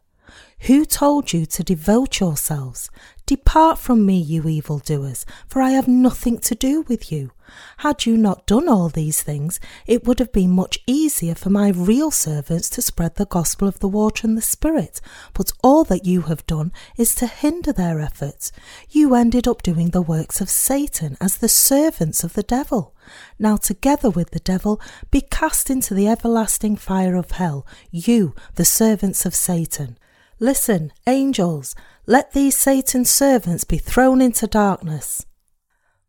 Who 0.62 0.86
told 0.86 1.34
you 1.34 1.46
to 1.46 1.64
devote 1.64 2.20
yourselves? 2.20 2.90
Depart 3.28 3.78
from 3.78 4.06
me, 4.06 4.18
you 4.18 4.48
evildoers, 4.48 5.26
for 5.50 5.62
I 5.62 5.72
have 5.72 5.86
nothing 5.86 6.38
to 6.40 6.56
do 6.56 6.84
with 6.84 7.12
you. 7.12 7.32
Had 7.80 8.06
you 8.06 8.16
not 8.16 8.48
done 8.48 8.70
all 8.70 8.88
these 8.88 9.22
things, 9.22 9.60
it 9.86 10.08
would 10.08 10.20
have 10.20 10.32
been 10.32 10.52
much 10.52 10.80
easier 10.88 11.36
for 11.36 11.50
my 11.50 11.68
real 11.68 12.10
servants 12.10 12.70
to 12.70 12.82
spread 12.82 13.16
the 13.16 13.26
gospel 13.26 13.68
of 13.68 13.80
the 13.80 13.90
water 13.90 14.26
and 14.26 14.38
the 14.38 14.42
Spirit. 14.42 15.02
But 15.34 15.52
all 15.62 15.84
that 15.84 16.06
you 16.06 16.22
have 16.22 16.48
done 16.48 16.72
is 16.96 17.14
to 17.16 17.28
hinder 17.28 17.74
their 17.74 18.00
efforts. 18.00 18.54
You 18.90 19.14
ended 19.14 19.46
up 19.46 19.62
doing 19.62 19.90
the 19.90 20.02
works 20.02 20.40
of 20.40 20.50
Satan 20.50 21.18
as 21.20 21.36
the 21.36 21.50
servants 21.50 22.24
of 22.24 22.32
the 22.32 22.44
devil. 22.44 22.96
Now, 23.38 23.58
together 23.58 24.10
with 24.10 24.32
the 24.32 24.40
devil, 24.40 24.80
be 25.12 25.20
cast 25.20 25.70
into 25.70 25.94
the 25.94 26.08
everlasting 26.08 26.78
fire 26.78 27.18
of 27.18 27.32
hell, 27.32 27.68
you, 27.92 28.36
the 28.56 28.64
servants 28.64 29.26
of 29.26 29.36
Satan. 29.36 29.98
Listen, 30.40 30.94
angels, 31.08 31.76
let 32.06 32.34
these 32.34 32.56
Satan's 32.56 33.10
servants 33.10 33.64
be 33.64 33.80
thrown 33.80 34.22
into 34.22 34.46
darkness. 34.46 35.26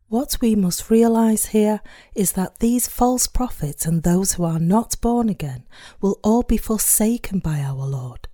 What 0.09 0.37
we 0.43 0.55
must 0.55 0.91
realize 0.91 1.47
here 1.47 1.81
is 2.15 2.33
that 2.33 2.59
these 2.59 2.89
false 2.89 3.27
prophets 3.27 3.87
and 3.87 4.03
those 4.03 4.35
who 4.35 4.45
are 4.45 4.59
not 4.59 5.01
born 5.01 5.31
again 5.31 5.65
will 6.03 6.21
all 6.23 6.43
be 6.43 6.59
forsaken 6.59 7.39
by 7.39 7.61
our 7.61 7.87
Lord. 7.87 8.29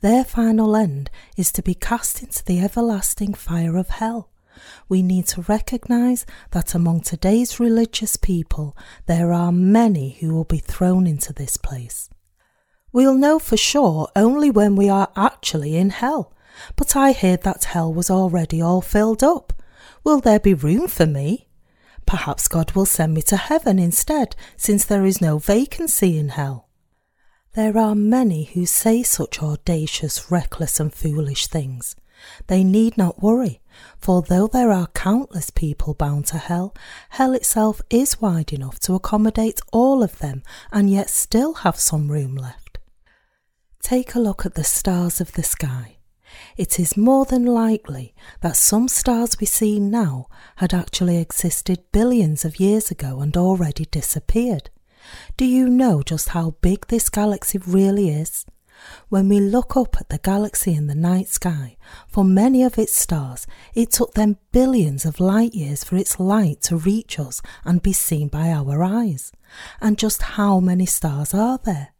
Their 0.00 0.24
final 0.24 0.74
end 0.76 1.10
is 1.36 1.52
to 1.52 1.62
be 1.62 1.74
cast 1.74 2.22
into 2.22 2.42
the 2.42 2.60
everlasting 2.60 3.34
fire 3.34 3.76
of 3.76 3.90
hell. 3.90 4.30
We 4.88 5.02
need 5.02 5.26
to 5.28 5.42
recognize 5.42 6.24
that 6.52 6.74
among 6.74 7.02
today's 7.02 7.60
religious 7.60 8.16
people 8.16 8.76
there 9.06 9.32
are 9.32 9.52
many 9.52 10.16
who 10.20 10.32
will 10.32 10.44
be 10.44 10.58
thrown 10.58 11.06
into 11.06 11.34
this 11.34 11.58
place. 11.58 12.08
We'll 12.94 13.16
know 13.16 13.40
for 13.40 13.56
sure 13.56 14.08
only 14.14 14.52
when 14.52 14.76
we 14.76 14.88
are 14.88 15.10
actually 15.16 15.76
in 15.76 15.90
hell. 15.90 16.32
But 16.76 16.94
I 16.94 17.10
heard 17.10 17.42
that 17.42 17.64
hell 17.64 17.92
was 17.92 18.08
already 18.08 18.62
all 18.62 18.82
filled 18.82 19.20
up. 19.20 19.52
Will 20.04 20.20
there 20.20 20.38
be 20.38 20.54
room 20.54 20.86
for 20.86 21.04
me? 21.04 21.48
Perhaps 22.06 22.46
God 22.46 22.70
will 22.76 22.86
send 22.86 23.12
me 23.14 23.22
to 23.22 23.36
heaven 23.36 23.80
instead, 23.80 24.36
since 24.56 24.84
there 24.84 25.04
is 25.04 25.20
no 25.20 25.38
vacancy 25.38 26.16
in 26.16 26.28
hell. 26.28 26.68
There 27.54 27.76
are 27.76 27.96
many 27.96 28.44
who 28.44 28.64
say 28.64 29.02
such 29.02 29.42
audacious, 29.42 30.30
reckless, 30.30 30.78
and 30.78 30.94
foolish 30.94 31.48
things. 31.48 31.96
They 32.46 32.62
need 32.62 32.96
not 32.96 33.20
worry, 33.20 33.60
for 33.98 34.22
though 34.22 34.46
there 34.46 34.70
are 34.70 34.86
countless 34.94 35.50
people 35.50 35.94
bound 35.94 36.26
to 36.26 36.38
hell, 36.38 36.72
hell 37.08 37.32
itself 37.32 37.82
is 37.90 38.20
wide 38.20 38.52
enough 38.52 38.78
to 38.80 38.94
accommodate 38.94 39.60
all 39.72 40.04
of 40.04 40.20
them 40.20 40.44
and 40.70 40.88
yet 40.88 41.10
still 41.10 41.54
have 41.54 41.80
some 41.80 42.08
room 42.08 42.36
left. 42.36 42.63
Take 43.84 44.14
a 44.14 44.18
look 44.18 44.46
at 44.46 44.54
the 44.54 44.64
stars 44.64 45.20
of 45.20 45.32
the 45.32 45.42
sky. 45.42 45.98
It 46.56 46.80
is 46.80 46.96
more 46.96 47.26
than 47.26 47.44
likely 47.44 48.14
that 48.40 48.56
some 48.56 48.88
stars 48.88 49.38
we 49.38 49.44
see 49.44 49.78
now 49.78 50.28
had 50.56 50.72
actually 50.72 51.18
existed 51.18 51.84
billions 51.92 52.46
of 52.46 52.58
years 52.58 52.90
ago 52.90 53.20
and 53.20 53.36
already 53.36 53.84
disappeared. 53.84 54.70
Do 55.36 55.44
you 55.44 55.68
know 55.68 56.02
just 56.02 56.30
how 56.30 56.52
big 56.62 56.86
this 56.86 57.10
galaxy 57.10 57.58
really 57.58 58.08
is? 58.08 58.46
When 59.10 59.28
we 59.28 59.38
look 59.38 59.76
up 59.76 59.98
at 60.00 60.08
the 60.08 60.16
galaxy 60.16 60.74
in 60.74 60.86
the 60.86 60.94
night 60.94 61.28
sky, 61.28 61.76
for 62.08 62.24
many 62.24 62.62
of 62.62 62.78
its 62.78 62.96
stars, 62.96 63.46
it 63.74 63.92
took 63.92 64.14
them 64.14 64.38
billions 64.50 65.04
of 65.04 65.20
light 65.20 65.52
years 65.52 65.84
for 65.84 65.96
its 65.96 66.18
light 66.18 66.62
to 66.62 66.78
reach 66.78 67.20
us 67.20 67.42
and 67.66 67.82
be 67.82 67.92
seen 67.92 68.28
by 68.28 68.48
our 68.48 68.82
eyes. 68.82 69.30
And 69.82 69.98
just 69.98 70.22
how 70.22 70.58
many 70.58 70.86
stars 70.86 71.34
are 71.34 71.58
there? 71.62 71.93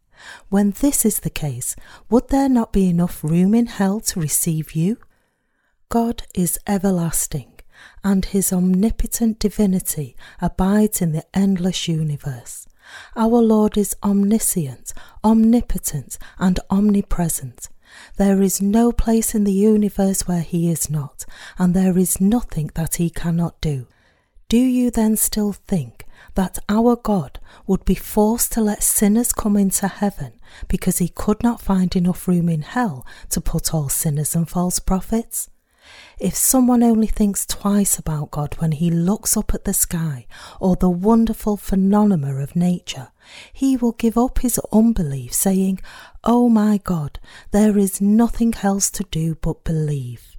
When 0.49 0.71
this 0.71 1.05
is 1.05 1.19
the 1.19 1.29
case, 1.29 1.75
would 2.09 2.29
there 2.29 2.49
not 2.49 2.73
be 2.73 2.89
enough 2.89 3.23
room 3.23 3.53
in 3.53 3.67
hell 3.67 3.99
to 4.01 4.19
receive 4.19 4.73
you? 4.73 4.97
God 5.89 6.23
is 6.33 6.59
everlasting, 6.67 7.59
and 8.03 8.25
his 8.25 8.51
omnipotent 8.51 9.39
divinity 9.39 10.15
abides 10.41 11.01
in 11.01 11.11
the 11.11 11.25
endless 11.33 11.87
universe. 11.87 12.67
Our 13.15 13.41
Lord 13.41 13.77
is 13.77 13.95
omniscient, 14.03 14.93
omnipotent, 15.23 16.17
and 16.37 16.59
omnipresent. 16.69 17.69
There 18.17 18.41
is 18.41 18.61
no 18.61 18.91
place 18.91 19.33
in 19.33 19.43
the 19.43 19.51
universe 19.51 20.27
where 20.27 20.41
he 20.41 20.69
is 20.69 20.89
not, 20.89 21.25
and 21.57 21.73
there 21.73 21.97
is 21.97 22.21
nothing 22.21 22.71
that 22.75 22.95
he 22.95 23.09
cannot 23.09 23.59
do. 23.61 23.87
Do 24.49 24.57
you 24.57 24.91
then 24.91 25.15
still 25.15 25.53
think 25.53 26.04
that 26.35 26.59
our 26.69 26.95
God 26.95 27.39
would 27.65 27.83
be 27.85 27.95
forced 27.95 28.53
to 28.53 28.61
let 28.61 28.83
sinners 28.83 29.33
come 29.33 29.57
into 29.57 29.87
heaven 29.87 30.33
because 30.67 30.99
he 30.99 31.09
could 31.09 31.43
not 31.43 31.61
find 31.61 31.95
enough 31.95 32.27
room 32.27 32.49
in 32.49 32.61
hell 32.61 33.05
to 33.29 33.41
put 33.41 33.73
all 33.73 33.89
sinners 33.89 34.35
and 34.35 34.47
false 34.47 34.79
prophets? 34.79 35.49
If 36.19 36.35
someone 36.35 36.81
only 36.83 37.07
thinks 37.07 37.45
twice 37.45 37.99
about 37.99 38.31
God 38.31 38.55
when 38.57 38.71
he 38.71 38.89
looks 38.89 39.37
up 39.37 39.53
at 39.53 39.65
the 39.65 39.73
sky 39.73 40.25
or 40.59 40.75
the 40.75 40.89
wonderful 40.89 41.57
phenomena 41.57 42.37
of 42.37 42.55
nature, 42.55 43.09
he 43.51 43.75
will 43.77 43.91
give 43.91 44.17
up 44.17 44.39
his 44.39 44.59
unbelief, 44.71 45.33
saying, 45.33 45.79
Oh 46.23 46.49
my 46.49 46.79
God, 46.83 47.19
there 47.51 47.77
is 47.77 48.01
nothing 48.01 48.53
else 48.63 48.89
to 48.91 49.03
do 49.11 49.35
but 49.35 49.63
believe. 49.63 50.35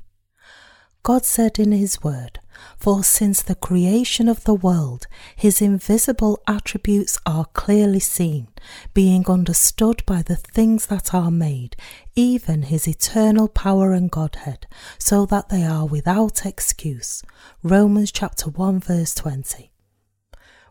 God 1.02 1.24
said 1.24 1.58
in 1.58 1.70
his 1.72 2.02
word, 2.02 2.40
for 2.78 3.04
since 3.04 3.42
the 3.42 3.54
creation 3.54 4.28
of 4.28 4.44
the 4.44 4.54
world, 4.54 5.06
his 5.34 5.62
invisible 5.62 6.42
attributes 6.46 7.18
are 7.26 7.46
clearly 7.46 8.00
seen, 8.00 8.48
being 8.94 9.26
understood 9.28 10.02
by 10.06 10.22
the 10.22 10.36
things 10.36 10.86
that 10.86 11.14
are 11.14 11.30
made, 11.30 11.76
even 12.14 12.62
his 12.62 12.86
eternal 12.86 13.48
power 13.48 13.92
and 13.92 14.10
Godhead, 14.10 14.66
so 14.98 15.26
that 15.26 15.48
they 15.48 15.64
are 15.64 15.86
without 15.86 16.46
excuse. 16.46 17.22
Romans 17.62 18.12
chapter 18.12 18.50
1 18.50 18.80
verse 18.80 19.14
20. 19.14 19.70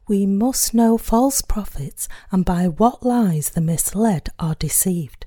We 0.08 0.26
must 0.28 0.74
know 0.74 0.98
false 0.98 1.41
prophets 1.41 2.08
and 2.32 2.45
by 2.45 2.67
what 2.67 3.04
lies 3.04 3.50
the 3.50 3.62
misled 3.62 4.30
are 4.38 4.56
deceived. 4.56 5.26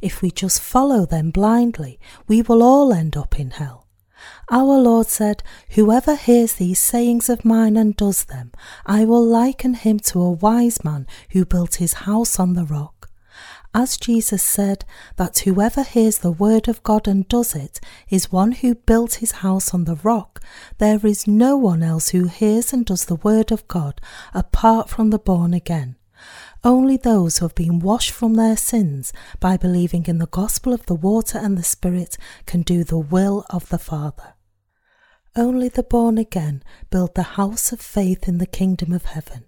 If 0.00 0.22
we 0.22 0.30
just 0.30 0.62
follow 0.62 1.04
them 1.04 1.30
blindly, 1.30 1.98
we 2.26 2.40
will 2.40 2.62
all 2.62 2.92
end 2.92 3.16
up 3.16 3.38
in 3.38 3.50
hell. 3.50 3.83
Our 4.50 4.78
Lord 4.78 5.06
said, 5.08 5.42
Whoever 5.70 6.16
hears 6.16 6.54
these 6.54 6.78
sayings 6.78 7.28
of 7.28 7.44
mine 7.44 7.76
and 7.76 7.96
does 7.96 8.24
them, 8.24 8.52
I 8.86 9.04
will 9.04 9.24
liken 9.24 9.74
him 9.74 9.98
to 10.00 10.20
a 10.20 10.30
wise 10.30 10.84
man 10.84 11.06
who 11.30 11.44
built 11.44 11.76
his 11.76 11.94
house 11.94 12.38
on 12.38 12.54
the 12.54 12.64
rock. 12.64 13.10
As 13.74 13.96
Jesus 13.96 14.42
said, 14.42 14.84
that 15.16 15.40
whoever 15.40 15.82
hears 15.82 16.18
the 16.18 16.30
word 16.30 16.68
of 16.68 16.82
God 16.84 17.08
and 17.08 17.26
does 17.26 17.56
it 17.56 17.80
is 18.08 18.30
one 18.30 18.52
who 18.52 18.76
built 18.76 19.14
his 19.14 19.32
house 19.32 19.74
on 19.74 19.84
the 19.84 19.96
rock, 19.96 20.40
there 20.78 21.04
is 21.04 21.26
no 21.26 21.56
one 21.56 21.82
else 21.82 22.10
who 22.10 22.28
hears 22.28 22.72
and 22.72 22.86
does 22.86 23.06
the 23.06 23.16
word 23.16 23.50
of 23.50 23.66
God 23.66 24.00
apart 24.32 24.88
from 24.88 25.10
the 25.10 25.18
born 25.18 25.52
again. 25.52 25.96
Only 26.66 26.96
those 26.96 27.38
who 27.38 27.44
have 27.44 27.54
been 27.54 27.78
washed 27.78 28.12
from 28.12 28.34
their 28.34 28.56
sins 28.56 29.12
by 29.38 29.58
believing 29.58 30.06
in 30.06 30.16
the 30.16 30.26
gospel 30.26 30.72
of 30.72 30.86
the 30.86 30.94
water 30.94 31.36
and 31.36 31.58
the 31.58 31.62
Spirit 31.62 32.16
can 32.46 32.62
do 32.62 32.84
the 32.84 32.98
will 32.98 33.44
of 33.50 33.68
the 33.68 33.78
Father. 33.78 34.32
Only 35.36 35.68
the 35.68 35.82
born 35.82 36.16
again 36.16 36.62
build 36.88 37.14
the 37.14 37.34
house 37.36 37.70
of 37.70 37.82
faith 37.82 38.26
in 38.26 38.38
the 38.38 38.46
kingdom 38.46 38.94
of 38.94 39.04
heaven. 39.04 39.44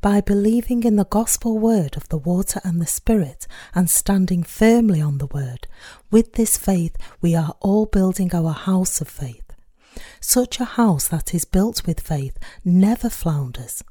By 0.00 0.20
believing 0.20 0.84
in 0.84 0.94
the 0.94 1.04
gospel 1.04 1.58
word 1.58 1.96
of 1.96 2.08
the 2.10 2.18
water 2.18 2.60
and 2.62 2.80
the 2.80 2.86
Spirit 2.86 3.48
and 3.74 3.90
standing 3.90 4.44
firmly 4.44 5.00
on 5.00 5.18
the 5.18 5.26
word, 5.26 5.66
with 6.12 6.34
this 6.34 6.56
faith 6.56 6.96
we 7.20 7.34
are 7.34 7.56
all 7.60 7.86
building 7.86 8.32
our 8.32 8.52
house 8.52 9.00
of 9.00 9.08
faith. 9.08 9.52
Such 10.20 10.60
a 10.60 10.64
house 10.64 11.08
that 11.08 11.34
is 11.34 11.44
built 11.44 11.84
with 11.86 11.98
faith 11.98 12.38
never 12.64 13.10
flounders 13.10 13.82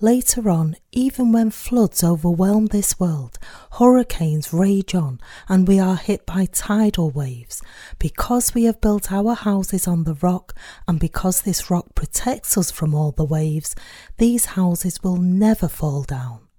Later 0.00 0.48
on, 0.50 0.76
even 0.92 1.32
when 1.32 1.50
floods 1.50 2.02
overwhelm 2.02 2.66
this 2.66 2.98
world, 2.98 3.38
hurricanes 3.72 4.52
rage 4.52 4.94
on, 4.94 5.20
and 5.48 5.68
we 5.68 5.78
are 5.78 5.96
hit 5.96 6.26
by 6.26 6.46
tidal 6.46 7.10
waves, 7.10 7.62
because 7.98 8.54
we 8.54 8.64
have 8.64 8.80
built 8.80 9.12
our 9.12 9.34
houses 9.34 9.86
on 9.86 10.04
the 10.04 10.14
rock, 10.14 10.54
and 10.88 10.98
because 10.98 11.42
this 11.42 11.70
rock 11.70 11.94
protects 11.94 12.56
us 12.56 12.70
from 12.70 12.94
all 12.94 13.12
the 13.12 13.24
waves, 13.24 13.74
these 14.18 14.46
houses 14.46 15.02
will 15.02 15.18
never 15.18 15.68
fall 15.68 16.02
down. 16.02 16.49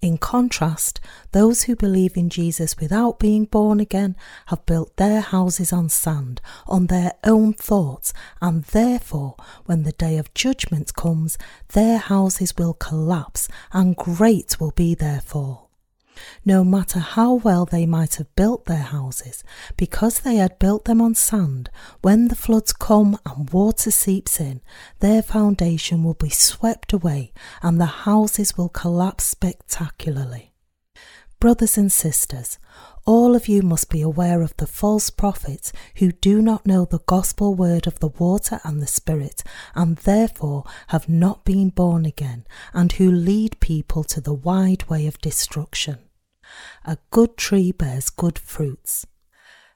In 0.00 0.18
contrast, 0.18 1.00
those 1.32 1.62
who 1.62 1.76
believe 1.76 2.16
in 2.16 2.28
Jesus 2.28 2.76
without 2.78 3.18
being 3.18 3.44
born 3.44 3.80
again 3.80 4.16
have 4.46 4.66
built 4.66 4.96
their 4.96 5.20
houses 5.20 5.72
on 5.72 5.88
sand, 5.88 6.40
on 6.66 6.88
their 6.88 7.12
own 7.24 7.52
thoughts, 7.52 8.12
and 8.40 8.64
therefore, 8.64 9.36
when 9.66 9.84
the 9.84 9.92
day 9.92 10.16
of 10.18 10.34
judgment 10.34 10.94
comes, 10.94 11.38
their 11.68 11.98
houses 11.98 12.54
will 12.56 12.74
collapse, 12.74 13.48
and 13.72 13.96
great 13.96 14.58
will 14.60 14.72
be 14.72 14.94
their 14.94 15.20
fall 15.20 15.61
no 16.44 16.64
matter 16.64 16.98
how 16.98 17.34
well 17.34 17.64
they 17.64 17.86
might 17.86 18.16
have 18.16 18.34
built 18.36 18.66
their 18.66 18.76
houses, 18.78 19.44
because 19.76 20.20
they 20.20 20.36
had 20.36 20.58
built 20.58 20.84
them 20.84 21.00
on 21.00 21.14
sand, 21.14 21.70
when 22.00 22.28
the 22.28 22.36
floods 22.36 22.72
come 22.72 23.18
and 23.24 23.50
water 23.50 23.90
seeps 23.90 24.40
in, 24.40 24.60
their 25.00 25.22
foundation 25.22 26.04
will 26.04 26.14
be 26.14 26.30
swept 26.30 26.92
away 26.92 27.32
and 27.62 27.80
the 27.80 27.86
houses 28.06 28.56
will 28.56 28.68
collapse 28.68 29.24
spectacularly. 29.24 30.52
Brothers 31.40 31.76
and 31.76 31.90
sisters, 31.90 32.58
all 33.04 33.34
of 33.34 33.48
you 33.48 33.62
must 33.62 33.90
be 33.90 34.00
aware 34.00 34.42
of 34.42 34.56
the 34.56 34.66
false 34.66 35.10
prophets 35.10 35.72
who 35.96 36.12
do 36.12 36.40
not 36.40 36.66
know 36.66 36.84
the 36.84 37.00
gospel 37.00 37.54
word 37.54 37.86
of 37.86 37.98
the 37.98 38.08
water 38.08 38.60
and 38.64 38.80
the 38.80 38.86
Spirit, 38.86 39.42
and 39.74 39.96
therefore 39.98 40.64
have 40.88 41.08
not 41.08 41.44
been 41.44 41.70
born 41.70 42.06
again, 42.06 42.44
and 42.72 42.92
who 42.92 43.10
lead 43.10 43.58
people 43.60 44.04
to 44.04 44.20
the 44.20 44.34
wide 44.34 44.88
way 44.88 45.06
of 45.06 45.18
destruction. 45.18 45.98
A 46.84 46.98
good 47.10 47.36
tree 47.36 47.72
bears 47.72 48.10
good 48.10 48.38
fruits. 48.38 49.06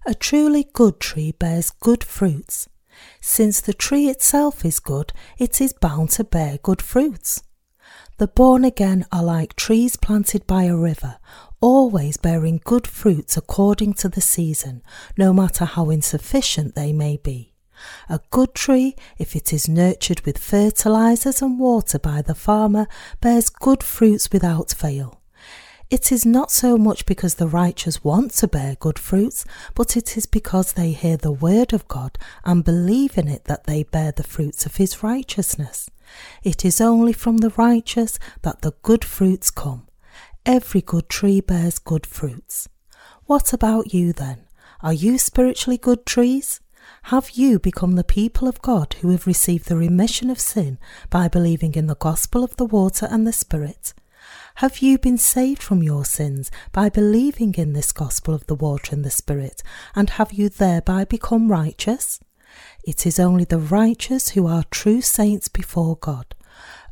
A 0.07 0.15
truly 0.15 0.65
good 0.73 1.01
tree 1.01 1.33
bears 1.33 1.71
good 1.71 2.05
fruits. 2.05 2.69
Since 3.21 3.61
the 3.61 3.75
tree 3.75 4.09
itself 4.09 4.65
is 4.65 4.79
good, 4.79 5.13
it 5.39 5.61
is 5.61 5.73
bound 5.73 6.11
to 6.11 6.25
bear 6.25 6.59
good 6.63 6.81
fruits. 6.81 7.43
The 8.19 8.29
born 8.29 8.65
again 8.65 9.05
are 9.13 9.23
like 9.23 9.57
trees 9.57 9.97
planted 9.97 10.47
by 10.47 10.65
a 10.65 10.77
river, 10.77 11.19
always 11.61 12.17
bearing 12.17 12.61
good 12.65 12.87
fruits 12.87 13.37
according 13.37 13.95
to 13.95 14.09
the 14.09 14.21
season, 14.21 14.83
no 15.17 15.33
matter 15.33 15.65
how 15.65 15.91
insufficient 15.91 16.75
they 16.75 16.93
may 16.93 17.17
be. 17.17 17.53
A 18.09 18.21
good 18.31 18.55
tree, 18.55 18.97
if 19.19 19.37
it 19.37 19.53
is 19.53 19.69
nurtured 19.69 20.21
with 20.21 20.39
fertilizers 20.39 21.43
and 21.43 21.59
water 21.59 21.99
by 21.99 22.23
the 22.23 22.35
farmer, 22.35 22.87
bears 23.21 23.51
good 23.51 23.83
fruits 23.83 24.31
without 24.33 24.73
fail. 24.73 25.21
It 25.89 26.11
is 26.11 26.27
not 26.27 26.51
so 26.51 26.77
much 26.77 27.07
because 27.07 27.37
the 27.37 27.47
righteous 27.47 28.03
want 28.03 28.33
to 28.33 28.49
bear 28.49 28.75
good 28.75 28.99
fruits, 28.99 29.45
but 29.75 29.97
it 29.97 30.17
is 30.17 30.27
because 30.27 30.73
they 30.73 30.91
hear 30.91 31.17
the 31.17 31.31
word 31.31 31.73
of 31.73 31.87
God 31.87 32.19
and 32.45 32.65
believe 32.65 33.17
in 33.17 33.29
it 33.29 33.45
that 33.45 33.65
they 33.65 33.85
bear 33.85 34.11
the 34.11 34.25
fruits 34.25 34.67
of 34.67 34.77
his 34.77 35.05
righteousness. 35.05 35.89
It 36.43 36.65
is 36.65 36.81
only 36.81 37.13
from 37.13 37.39
the 37.39 37.51
righteous 37.51 38.19
that 38.43 38.63
the 38.63 38.73
good 38.83 39.05
fruits 39.05 39.51
come. 39.53 39.87
Every 40.47 40.81
good 40.81 41.09
tree 41.09 41.41
bears 41.41 41.81
good 41.81 42.07
fruits. 42.07 42.69
What 43.25 43.53
about 43.53 43.93
you 43.93 44.13
then? 44.13 44.45
Are 44.81 44.93
you 44.93 45.19
spiritually 45.19 45.77
good 45.77 46.07
trees? 46.07 46.61
Have 47.11 47.31
you 47.31 47.59
become 47.59 47.97
the 47.97 48.05
people 48.05 48.47
of 48.47 48.63
God 48.63 48.95
who 49.01 49.11
have 49.11 49.27
received 49.27 49.69
the 49.69 49.77
remission 49.77 50.31
of 50.31 50.39
sin 50.39 50.79
by 51.11 51.27
believing 51.27 51.75
in 51.75 51.89
the 51.89 51.97
gospel 51.97 52.45
of 52.45 52.55
the 52.59 52.65
water 52.65 53.09
and 53.11 53.27
the 53.27 53.33
Spirit? 53.33 53.93
Have 54.57 54.79
you 54.79 54.99
been 54.99 55.19
saved 55.19 55.65
from 55.65 55.83
your 55.83 56.05
sins 56.05 56.53
by 56.71 56.91
believing 56.91 57.53
in 57.55 57.73
this 57.73 57.91
gospel 57.91 58.33
of 58.33 58.47
the 58.47 58.55
water 58.55 58.95
and 58.95 59.05
the 59.05 59.11
Spirit, 59.11 59.65
and 59.97 60.11
have 60.11 60.33
you 60.33 60.49
thereby 60.49 61.05
become 61.05 61.51
righteous? 61.51 62.21
It 62.85 63.05
is 63.05 63.19
only 63.19 63.45
the 63.45 63.59
righteous 63.59 64.31
who 64.31 64.47
are 64.47 64.63
true 64.71 65.01
saints 65.01 65.49
before 65.49 65.97
God. 65.97 66.37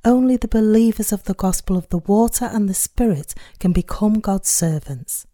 Only 0.06 0.36
the 0.36 0.48
believers 0.48 1.12
of 1.12 1.24
the 1.24 1.32
gospel 1.32 1.78
of 1.78 1.88
the 1.88 1.98
water 1.98 2.44
and 2.52 2.68
the 2.68 2.74
Spirit 2.74 3.34
can 3.58 3.72
become 3.72 4.20
God's 4.20 4.48
servants. 4.50 5.26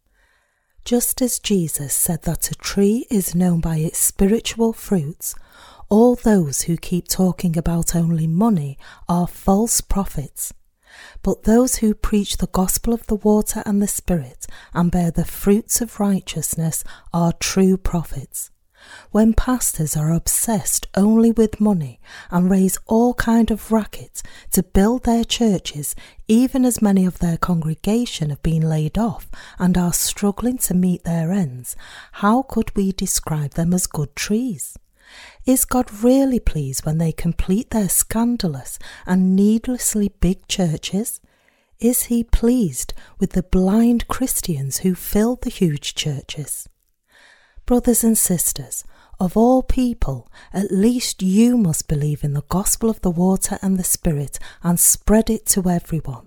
Just 0.85 1.21
as 1.21 1.41
Jesus 1.41 1.93
said 1.93 2.23
that 2.23 2.53
a 2.53 2.55
tree 2.55 3.05
is 3.11 3.35
known 3.35 3.61
by 3.61 3.79
its 3.79 3.99
spiritual 3.99 4.73
fruits, 4.73 5.35
all 5.89 6.15
those 6.15 6.63
who 6.63 6.77
keep 6.77 7.09
talking 7.09 7.59
about 7.59 7.97
only 7.97 8.29
money 8.29 8.79
are 9.09 9.27
false 9.27 9.81
prophets. 9.81 10.55
But 11.23 11.43
those 11.43 11.77
who 11.77 11.93
preach 11.93 12.37
the 12.37 12.47
gospel 12.47 12.95
of 12.95 13.07
the 13.09 13.17
water 13.17 13.65
and 13.67 13.83
the 13.83 13.89
Spirit 13.89 14.47
and 14.73 14.91
bear 14.91 15.11
the 15.11 15.25
fruits 15.25 15.81
of 15.81 15.99
righteousness 15.99 16.85
are 17.13 17.33
true 17.33 17.77
prophets. 17.77 18.51
When 19.11 19.35
pastors 19.35 19.97
are 19.97 20.13
obsessed 20.13 20.87
only 20.95 21.33
with 21.33 21.61
money 21.61 22.01
and 22.31 22.51
raise 22.51 22.79
all 22.87 23.15
kind 23.15 23.51
of 23.51 23.71
racket 23.73 24.23
to 24.53 24.63
build 24.63 25.05
their 25.05 25.25
churches, 25.25 25.95
even 26.29 26.65
as 26.65 26.81
many 26.81 27.05
of 27.05 27.19
their 27.19 27.37
congregation 27.37 28.31
have 28.31 28.43
been 28.43 28.69
laid 28.69 28.97
off 28.97 29.29
and 29.59 29.77
are 29.77 29.93
struggling 29.93 30.59
to 30.59 30.75
meet 30.75 31.05
their 31.05 31.33
ends, 31.33 31.77
how 32.13 32.43
could 32.43 32.75
we 32.77 32.93
describe 32.93 33.53
them 33.55 33.75
as 33.75 33.87
good 33.87 34.15
trees? 34.17 34.79
Is 35.45 35.65
God 35.65 35.93
really 36.05 36.41
pleased 36.41 36.87
when 36.87 36.99
they 36.99 37.13
complete 37.13 37.71
their 37.71 37.89
scandalous 37.89 38.79
and 39.07 39.35
needlessly 39.35 40.13
big 40.21 40.47
churches? 40.49 41.21
Is 41.81 42.05
he 42.05 42.23
pleased 42.23 42.95
with 43.19 43.33
the 43.33 43.43
blind 43.43 44.07
Christians 44.07 44.79
who 44.79 44.95
fill 44.95 45.37
the 45.37 45.51
huge 45.51 45.95
churches? 45.95 46.69
Brothers 47.71 48.03
and 48.03 48.19
sisters, 48.19 48.83
of 49.21 49.37
all 49.37 49.63
people, 49.63 50.29
at 50.53 50.73
least 50.73 51.23
you 51.23 51.57
must 51.57 51.87
believe 51.87 52.25
in 52.25 52.35
the 52.35 52.43
gospel 52.49 52.91
of 52.91 53.01
the 53.03 53.13
water 53.13 53.61
and 53.63 53.79
the 53.79 53.85
Spirit 53.85 54.41
and 54.65 54.81
spread 54.81 55.31
it 55.31 55.47
to 55.55 55.71
everyone. 55.71 56.27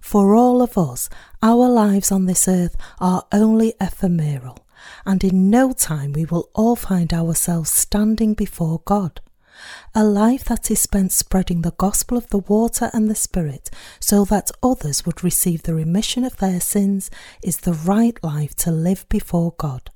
For 0.00 0.34
all 0.34 0.62
of 0.62 0.78
us, 0.78 1.10
our 1.42 1.68
lives 1.68 2.10
on 2.10 2.24
this 2.24 2.48
earth 2.48 2.74
are 3.00 3.26
only 3.32 3.74
ephemeral 3.78 4.60
and 5.04 5.22
in 5.22 5.50
no 5.50 5.72
time 5.72 6.14
we 6.14 6.24
will 6.24 6.48
all 6.54 6.74
find 6.74 7.12
ourselves 7.12 7.68
standing 7.70 8.32
before 8.32 8.80
God. 8.86 9.20
A 9.94 10.04
life 10.04 10.44
that 10.44 10.70
is 10.70 10.80
spent 10.80 11.12
spreading 11.12 11.60
the 11.60 11.72
gospel 11.72 12.16
of 12.16 12.30
the 12.30 12.38
water 12.38 12.88
and 12.94 13.10
the 13.10 13.14
Spirit 13.14 13.68
so 14.00 14.24
that 14.24 14.50
others 14.62 15.04
would 15.04 15.22
receive 15.22 15.64
the 15.64 15.74
remission 15.74 16.24
of 16.24 16.38
their 16.38 16.60
sins 16.60 17.10
is 17.42 17.58
the 17.58 17.74
right 17.74 18.18
life 18.24 18.56
to 18.56 18.70
live 18.70 19.06
before 19.10 19.52
God 19.58 19.90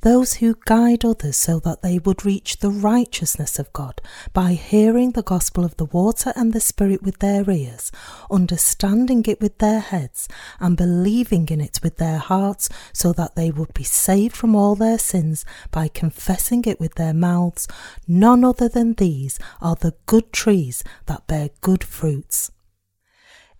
those 0.00 0.34
who 0.34 0.56
guide 0.64 1.04
others 1.04 1.36
so 1.36 1.58
that 1.60 1.82
they 1.82 1.98
would 1.98 2.24
reach 2.24 2.58
the 2.58 2.70
righteousness 2.70 3.58
of 3.58 3.72
God 3.72 4.00
by 4.32 4.52
hearing 4.52 5.12
the 5.12 5.22
gospel 5.22 5.64
of 5.64 5.76
the 5.76 5.86
water 5.86 6.32
and 6.36 6.52
the 6.52 6.60
Spirit 6.60 7.02
with 7.02 7.18
their 7.18 7.48
ears, 7.50 7.90
understanding 8.30 9.24
it 9.26 9.40
with 9.40 9.58
their 9.58 9.80
heads, 9.80 10.28
and 10.60 10.76
believing 10.76 11.48
in 11.48 11.60
it 11.60 11.80
with 11.82 11.96
their 11.96 12.18
hearts, 12.18 12.68
so 12.92 13.12
that 13.12 13.34
they 13.34 13.50
would 13.50 13.74
be 13.74 13.84
saved 13.84 14.36
from 14.36 14.54
all 14.54 14.74
their 14.74 14.98
sins 14.98 15.44
by 15.70 15.88
confessing 15.88 16.64
it 16.64 16.78
with 16.78 16.94
their 16.94 17.14
mouths. 17.14 17.66
None 18.06 18.44
other 18.44 18.68
than 18.68 18.94
these 18.94 19.38
are 19.60 19.76
the 19.76 19.94
good 20.06 20.32
trees 20.32 20.84
that 21.06 21.26
bear 21.26 21.50
good 21.60 21.82
fruits. 21.82 22.50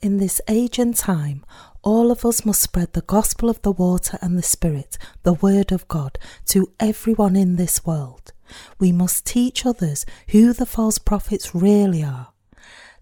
In 0.01 0.19
this 0.19 0.41
age 0.47 0.79
and 0.79 0.95
time, 0.95 1.45
all 1.83 2.13
of 2.13 2.25
us 2.25 2.45
must 2.47 2.63
spread 2.63 2.93
the 2.93 3.03
gospel 3.03 3.51
of 3.51 3.61
the 3.63 3.73
water 3.73 4.17
and 4.23 4.39
the 4.39 4.45
Spirit, 4.45 4.97
the 5.25 5.33
Word 5.33 5.73
of 5.73 5.89
God, 5.89 6.19
to 6.47 6.71
everyone 6.79 7.35
in 7.35 7.57
this 7.57 7.85
world. 7.85 8.33
We 8.79 8.93
must 8.93 9.27
teach 9.27 9.67
others 9.67 10.07
who 10.29 10.53
the 10.53 10.67
false 10.67 10.99
prophets 10.99 11.53
really 11.53 12.05
are. 12.05 12.29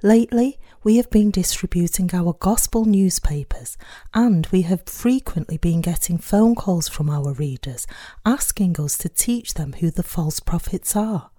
Lately, 0.03 0.59
we 0.83 0.97
have 0.97 1.11
been 1.11 1.31
distributing 1.31 2.11
our 2.15 2.33
gospel 2.33 2.87
newspapers 2.87 3.77
and 4.15 4.47
we 4.47 4.63
have 4.63 4.85
frequently 4.87 5.59
been 5.59 5.83
getting 5.83 6.17
phone 6.17 6.55
calls 6.55 6.89
from 6.89 7.11
our 7.11 7.35
readers 7.35 7.87
asking 8.25 8.81
us 8.81 8.97
to 8.99 9.09
teach 9.11 9.55
them 9.55 9.75
who 9.75 9.91
the 9.91 10.03
false 10.03 10.41
prophets 10.41 10.97
are. 10.97 11.31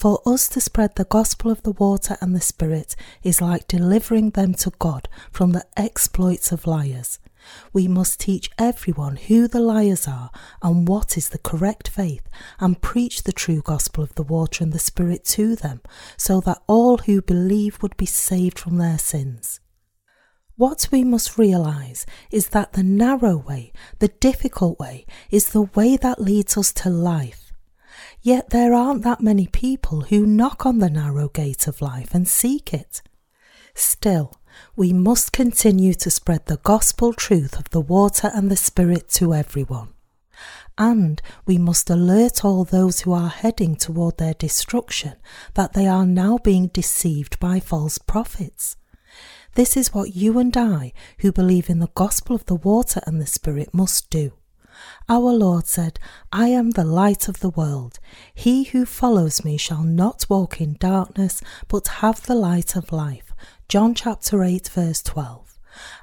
For 0.00 0.22
us 0.24 0.48
to 0.50 0.62
spread 0.62 0.94
the 0.94 1.04
gospel 1.04 1.50
of 1.50 1.62
the 1.62 1.72
water 1.72 2.16
and 2.22 2.34
the 2.34 2.40
Spirit 2.40 2.96
is 3.22 3.42
like 3.42 3.68
delivering 3.68 4.30
them 4.30 4.54
to 4.54 4.72
God 4.78 5.10
from 5.30 5.52
the 5.52 5.66
exploits 5.76 6.52
of 6.52 6.66
liars. 6.66 7.18
We 7.74 7.86
must 7.86 8.18
teach 8.18 8.50
everyone 8.56 9.16
who 9.16 9.46
the 9.46 9.60
liars 9.60 10.08
are 10.08 10.30
and 10.62 10.88
what 10.88 11.18
is 11.18 11.28
the 11.28 11.38
correct 11.38 11.88
faith, 11.88 12.26
and 12.58 12.80
preach 12.80 13.24
the 13.24 13.32
true 13.32 13.60
gospel 13.60 14.02
of 14.02 14.14
the 14.14 14.22
water 14.22 14.64
and 14.64 14.72
the 14.72 14.78
Spirit 14.78 15.22
to 15.36 15.54
them, 15.54 15.82
so 16.16 16.40
that 16.40 16.62
all 16.66 16.96
who 16.96 17.20
believe 17.20 17.82
would 17.82 17.98
be 17.98 18.06
saved 18.06 18.58
from 18.58 18.78
their 18.78 18.98
sins. 18.98 19.60
What 20.56 20.88
we 20.90 21.04
must 21.04 21.36
realize 21.36 22.06
is 22.30 22.48
that 22.48 22.72
the 22.72 22.82
narrow 22.82 23.36
way, 23.36 23.70
the 23.98 24.08
difficult 24.08 24.78
way, 24.78 25.04
is 25.30 25.50
the 25.50 25.68
way 25.74 25.98
that 25.98 26.22
leads 26.22 26.56
us 26.56 26.72
to 26.72 26.88
life. 26.88 27.49
Yet 28.22 28.50
there 28.50 28.74
aren't 28.74 29.02
that 29.04 29.22
many 29.22 29.46
people 29.46 30.02
who 30.02 30.26
knock 30.26 30.66
on 30.66 30.78
the 30.78 30.90
narrow 30.90 31.28
gate 31.28 31.66
of 31.66 31.80
life 31.80 32.14
and 32.14 32.28
seek 32.28 32.74
it. 32.74 33.00
Still, 33.74 34.34
we 34.76 34.92
must 34.92 35.32
continue 35.32 35.94
to 35.94 36.10
spread 36.10 36.46
the 36.46 36.58
gospel 36.58 37.14
truth 37.14 37.58
of 37.58 37.70
the 37.70 37.80
water 37.80 38.30
and 38.34 38.50
the 38.50 38.56
Spirit 38.56 39.08
to 39.10 39.32
everyone. 39.32 39.94
And 40.76 41.20
we 41.46 41.56
must 41.58 41.88
alert 41.88 42.44
all 42.44 42.64
those 42.64 43.00
who 43.00 43.12
are 43.12 43.28
heading 43.28 43.76
toward 43.76 44.18
their 44.18 44.34
destruction 44.34 45.14
that 45.54 45.72
they 45.72 45.86
are 45.86 46.06
now 46.06 46.38
being 46.38 46.68
deceived 46.68 47.38
by 47.38 47.60
false 47.60 47.98
prophets. 47.98 48.76
This 49.54 49.76
is 49.76 49.92
what 49.92 50.14
you 50.14 50.38
and 50.38 50.56
I, 50.56 50.92
who 51.18 51.32
believe 51.32 51.68
in 51.68 51.80
the 51.80 51.90
gospel 51.94 52.36
of 52.36 52.46
the 52.46 52.54
water 52.54 53.00
and 53.06 53.20
the 53.20 53.26
Spirit, 53.26 53.74
must 53.74 54.10
do. 54.10 54.32
Our 55.10 55.32
Lord 55.32 55.66
said, 55.66 55.98
I 56.30 56.50
am 56.50 56.70
the 56.70 56.84
light 56.84 57.26
of 57.26 57.40
the 57.40 57.50
world. 57.50 57.98
He 58.32 58.62
who 58.62 58.86
follows 58.86 59.44
me 59.44 59.56
shall 59.56 59.82
not 59.82 60.24
walk 60.28 60.60
in 60.60 60.76
darkness, 60.78 61.42
but 61.66 61.98
have 61.98 62.22
the 62.22 62.36
light 62.36 62.76
of 62.76 62.92
life. 62.92 63.32
John 63.68 63.92
chapter 63.92 64.44
8, 64.44 64.68
verse 64.68 65.02
12. 65.02 65.58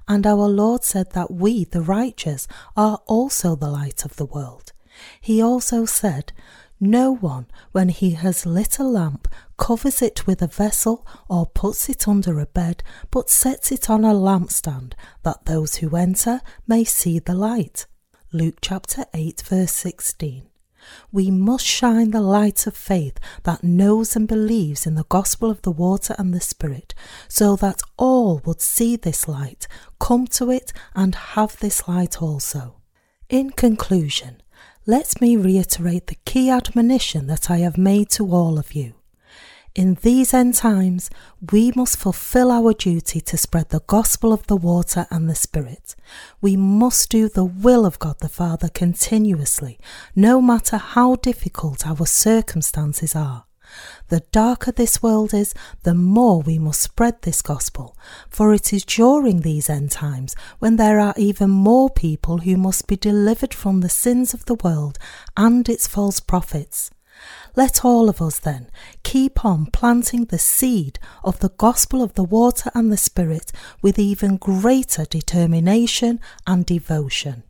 And 0.10 0.28
our 0.28 0.50
Lord 0.50 0.84
said 0.84 1.12
that 1.14 1.32
we, 1.32 1.64
the 1.64 1.80
righteous, 1.80 2.50
are 2.76 3.00
also 3.06 3.56
the 3.56 3.70
light 3.70 4.04
of 4.04 4.18
the 4.18 4.26
world. 4.26 4.74
He 5.22 5.42
also 5.42 5.86
said, 5.86 6.34
No 6.78 7.16
one, 7.16 7.46
when 7.72 7.88
he 7.88 8.12
has 8.12 8.46
lit 8.46 8.78
a 8.78 8.84
lamp, 8.84 9.30
covers 9.58 10.02
it 10.02 10.28
with 10.28 10.42
a 10.42 10.48
vessel 10.48 11.08
or 11.30 11.46
puts 11.46 11.88
it 11.88 12.10
under 12.10 12.42
a 12.42 12.46
bed, 12.46 12.84
but 13.10 13.30
sets 13.30 13.72
it 13.72 13.90
on 13.90 14.04
a 14.04 14.14
lampstand, 14.14 14.96
that 15.24 15.46
those 15.46 15.76
who 15.76 15.96
enter 15.96 16.42
may 16.68 16.84
see 16.84 17.20
the 17.20 17.36
light. 17.36 17.86
Luke 18.34 18.58
chapter 18.60 19.06
8, 19.14 19.42
verse 19.42 19.72
16. 19.72 20.44
We 21.14 21.32
must 21.32 21.66
shine 21.66 22.12
the 22.12 22.20
light 22.20 22.68
of 22.68 22.76
faith 22.76 23.18
that 23.44 23.64
knows 23.64 24.18
and 24.18 24.28
believes 24.28 24.86
in 24.86 24.96
the 24.96 25.06
gospel 25.08 25.50
of 25.50 25.62
the 25.62 25.72
water 25.72 26.14
and 26.20 26.34
the 26.34 26.42
Spirit, 26.42 26.94
so 27.30 27.56
that 27.56 27.82
all 27.96 28.42
would 28.44 28.60
see 28.60 28.98
this 28.98 29.30
light, 29.30 29.70
come 30.02 30.28
to 30.28 30.52
it, 30.52 30.74
and 30.94 31.16
have 31.16 31.58
this 31.60 31.88
light 31.88 32.22
also. 32.22 32.76
In 33.30 33.52
conclusion, 33.52 34.42
let 34.86 35.22
me 35.22 35.38
reiterate 35.38 36.08
the 36.08 36.18
key 36.26 36.50
admonition 36.50 37.28
that 37.28 37.50
I 37.50 37.60
have 37.60 37.78
made 37.78 38.10
to 38.12 38.30
all 38.30 38.60
of 38.60 38.74
you. 38.74 38.97
In 39.78 39.94
these 40.02 40.34
end 40.34 40.56
times, 40.56 41.12
we 41.52 41.72
must 41.76 42.00
fulfill 42.00 42.50
our 42.50 42.74
duty 42.74 43.22
to 43.22 43.38
spread 43.38 43.70
the 43.70 43.82
gospel 43.86 44.34
of 44.34 44.48
the 44.48 44.56
water 44.56 45.06
and 45.12 45.30
the 45.30 45.36
Spirit. 45.36 45.96
We 46.42 46.56
must 46.58 47.12
do 47.12 47.30
the 47.30 47.46
will 47.46 47.86
of 47.86 48.00
God 48.00 48.16
the 48.20 48.28
Father 48.28 48.70
continuously, 48.70 49.78
no 50.16 50.42
matter 50.42 50.78
how 50.78 51.18
difficult 51.18 51.86
our 51.86 52.08
circumstances 52.08 53.16
are. 53.16 53.46
The 54.08 54.22
darker 54.32 54.72
this 54.72 55.04
world 55.04 55.32
is, 55.32 55.54
the 55.84 55.94
more 55.94 56.42
we 56.42 56.58
must 56.58 56.82
spread 56.82 57.22
this 57.22 57.44
gospel, 57.44 57.96
for 58.32 58.56
it 58.56 58.74
is 58.74 58.84
during 58.84 59.42
these 59.42 59.70
end 59.70 59.92
times 59.92 60.36
when 60.58 60.78
there 60.78 61.00
are 61.00 61.14
even 61.18 61.52
more 61.52 61.92
people 61.92 62.40
who 62.40 62.58
must 62.58 62.88
be 62.88 62.96
delivered 62.96 63.54
from 63.54 63.82
the 63.82 63.90
sins 63.90 64.34
of 64.34 64.46
the 64.46 64.56
world 64.56 64.98
and 65.36 65.70
its 65.70 65.88
false 65.88 66.20
prophets. 66.20 66.90
Let 67.58 67.84
all 67.84 68.08
of 68.08 68.22
us 68.22 68.38
then 68.38 68.70
keep 69.02 69.44
on 69.44 69.66
planting 69.66 70.26
the 70.26 70.38
seed 70.38 71.00
of 71.24 71.40
the 71.40 71.50
gospel 71.50 72.04
of 72.04 72.14
the 72.14 72.24
water 72.24 72.70
and 72.76 72.92
the 72.92 72.98
Spirit 72.98 73.52
with 73.82 73.98
even 73.98 74.38
greater 74.38 75.06
determination 75.06 76.20
and 76.46 76.68
devotion. 76.68 77.42